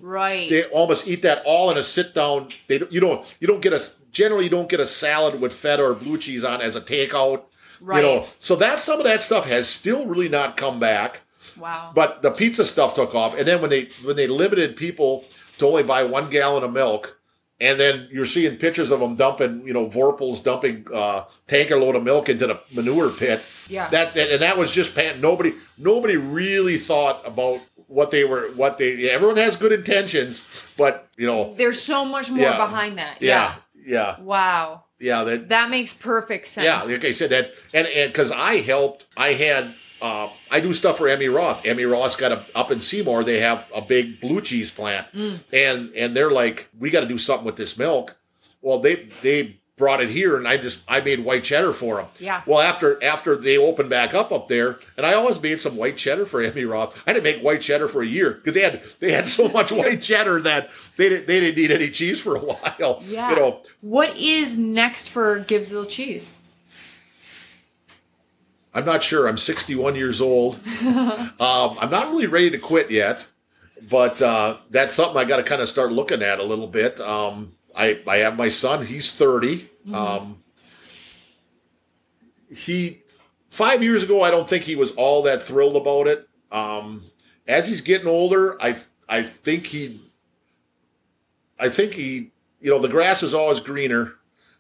[0.02, 0.50] Right.
[0.50, 2.50] they almost eat that all in a sit down.
[2.68, 3.82] They don't- you don't you don't get a
[4.12, 7.44] generally you don't get a salad with feta or blue cheese on as a takeout.
[7.80, 7.98] Right.
[7.98, 11.22] You know, so that some of that stuff has still really not come back.
[11.60, 11.92] wow.
[11.94, 15.26] But the pizza stuff took off, and then when they when they limited people
[15.60, 17.17] to only buy one gallon of milk,
[17.60, 21.96] and then you're seeing pictures of them dumping, you know, Vorpals dumping uh, tanker load
[21.96, 23.42] of milk into the manure pit.
[23.68, 23.90] Yeah.
[23.90, 28.52] That, that and that was just pan- nobody nobody really thought about what they were
[28.56, 30.44] what they everyone has good intentions,
[30.78, 32.58] but you know There's so much more Yeah.
[32.58, 33.22] behind that.
[33.22, 33.56] yeah
[33.86, 34.84] yeah Wow.
[35.00, 36.66] yeah that That makes perfect sense.
[36.66, 39.74] yeah like I said that and and because I helped I had.
[40.02, 41.64] Uh, I do stuff for Emmi Roth.
[41.64, 43.24] Emmi Roth's got a up in Seymour.
[43.24, 45.40] They have a big blue cheese plant, Mm.
[45.52, 48.16] and and they're like, we got to do something with this milk.
[48.62, 52.08] Well, they they brought it here, and I just I made white cheddar for them.
[52.20, 52.42] Yeah.
[52.48, 55.98] Well, after after they opened back up up there, and I always made some white
[55.98, 57.02] cheddar for Emmi Roth.
[57.08, 59.72] I didn't make white cheddar for a year because they had they had so much
[59.72, 63.02] white cheddar that they didn't they didn't need any cheese for a while.
[63.06, 63.30] Yeah.
[63.32, 66.36] You know, What is next for Gibbsville cheese?
[68.78, 69.28] I'm not sure.
[69.28, 70.56] I'm 61 years old.
[70.86, 73.26] um, I'm not really ready to quit yet,
[73.90, 77.00] but uh, that's something I got to kind of start looking at a little bit.
[77.00, 78.86] Um, I I have my son.
[78.86, 79.68] He's 30.
[79.92, 80.44] Um,
[82.56, 83.02] he
[83.50, 86.30] five years ago, I don't think he was all that thrilled about it.
[86.52, 87.06] Um,
[87.48, 88.78] as he's getting older, I
[89.10, 90.02] I think he
[91.60, 92.30] I think he
[92.62, 94.14] you know the grass is always greener.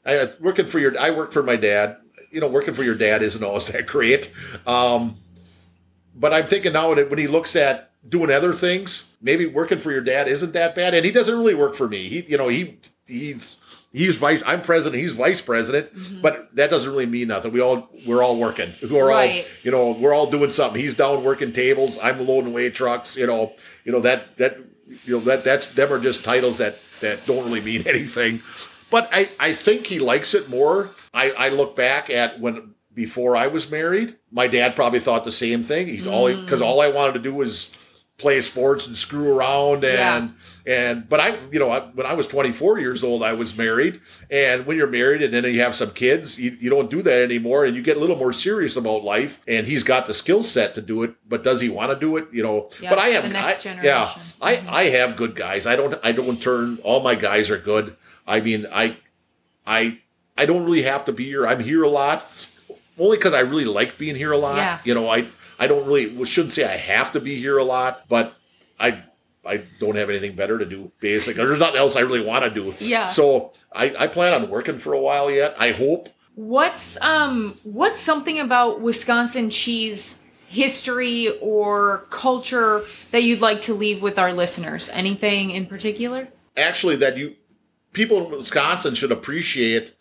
[0.04, 1.98] I working for your I work for my dad.
[2.32, 4.32] You know, working for your dad isn't always that great.
[4.66, 5.18] Um,
[6.16, 9.92] but I'm thinking now that when he looks at doing other things, maybe working for
[9.92, 10.94] your dad isn't that bad.
[10.94, 12.08] And he doesn't really work for me.
[12.10, 13.58] He, you know, he he's
[13.94, 14.42] he's vice.
[14.46, 15.02] I'm president.
[15.02, 15.90] He's vice president.
[16.22, 17.52] But that doesn't really mean nothing.
[17.54, 18.74] We all we're all working.
[18.90, 19.44] We're Right.
[19.46, 20.80] all you know we're all doing something.
[20.82, 21.98] He's down working tables.
[22.02, 23.16] I'm loading away trucks.
[23.16, 23.54] You know,
[23.86, 24.58] you know that that
[25.06, 28.42] you know that that's them are just titles that that don't really mean anything.
[28.90, 30.92] But I I think he likes it more.
[31.14, 35.32] I I look back at when before I was married, my dad probably thought the
[35.32, 35.88] same thing.
[35.88, 36.66] He's all because mm.
[36.66, 37.76] all I wanted to do was
[38.18, 40.34] play sports and screw around and
[40.66, 44.02] and but I you know I, when I was 24 years old I was married.
[44.32, 47.22] And when you're married and then you have some kids you, you don't do that
[47.22, 49.40] anymore and you get a little more serious about life.
[49.48, 52.18] And he's got the skill set to do it but does he want to do
[52.18, 52.28] it?
[52.34, 53.86] You know Yeah, but I have the next I, generation.
[53.86, 55.68] yeah I I have good guys.
[55.68, 57.96] I don't I don't turn all my guys are good.
[58.26, 58.98] I mean I
[59.68, 60.00] I
[60.36, 61.46] I don't really have to be here.
[61.46, 62.48] I'm here a lot
[62.98, 64.58] only because I really like being here a lot.
[64.58, 64.80] Yeah.
[64.84, 65.28] You know, I
[65.60, 68.36] I don't really shouldn't say I have to be here a lot, but
[68.80, 69.04] I
[69.46, 70.92] I don't have anything better to do.
[71.00, 72.74] Basically, there's nothing else I really want to do.
[72.80, 73.08] Yeah.
[73.08, 75.56] So I I plan on working for a while yet.
[75.58, 76.10] I hope.
[76.36, 84.02] What's um what's something about Wisconsin cheese history or culture that you'd like to leave
[84.02, 84.90] with our listeners?
[84.90, 86.30] Anything in particular?
[86.58, 87.36] actually that you
[87.94, 89.94] people in Wisconsin should appreciate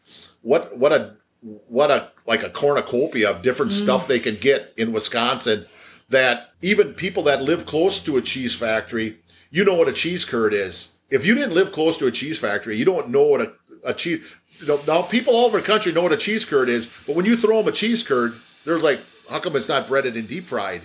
[0.43, 3.83] what what a what a like a cornucopia of different mm.
[3.83, 5.67] stuff they can get in Wisconsin
[6.09, 9.19] that even people that live close to a cheese factory
[9.51, 10.91] you know what a cheese curd is.
[11.09, 13.53] If you didn't live close to a cheese factory you don't know what a,
[13.85, 16.69] a cheese you know, now people all over the country know what a cheese curd
[16.69, 19.89] is but when you throw them a cheese curd they're like how come it's not
[19.89, 20.83] breaded and deep fried?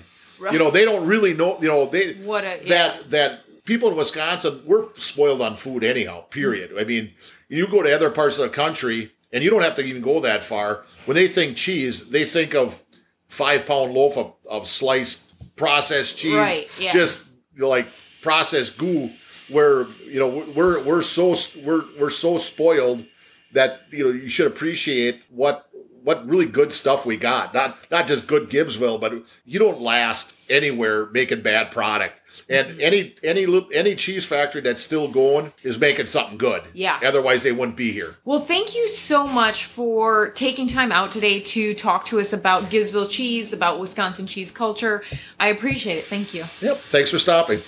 [0.52, 3.96] You know they don't really know you know they What a- that that people in
[3.96, 6.72] Wisconsin, we're spoiled on food anyhow, period.
[6.72, 6.82] Mm.
[6.82, 7.14] I mean,
[7.50, 10.20] you go to other parts of the country and you don't have to even go
[10.22, 10.84] that far.
[11.06, 12.82] When they think cheese, they think of
[13.28, 16.92] five pound loaf of, of sliced processed cheese, Right, yeah.
[16.92, 17.24] just
[17.58, 17.88] like
[18.22, 19.12] processed goo.
[19.50, 23.06] Where you know we're we're so we're we're so spoiled
[23.52, 25.68] that you know you should appreciate what
[26.04, 27.54] what really good stuff we got.
[27.54, 29.14] Not not just good Gibbsville, but
[29.46, 32.20] you don't last anywhere making bad product.
[32.50, 32.82] And mm-hmm.
[32.82, 36.64] any any any cheese factory that's still going is making something good.
[36.74, 37.00] Yeah.
[37.04, 38.18] Otherwise, they wouldn't be here.
[38.26, 42.70] Well, thank you so much for taking time out today to talk to us about
[42.70, 45.04] Gibbsville cheese, about Wisconsin cheese culture.
[45.40, 46.06] I appreciate it.
[46.06, 46.46] Thank you.
[46.62, 46.80] Yep.
[46.82, 47.62] Thanks for stopping.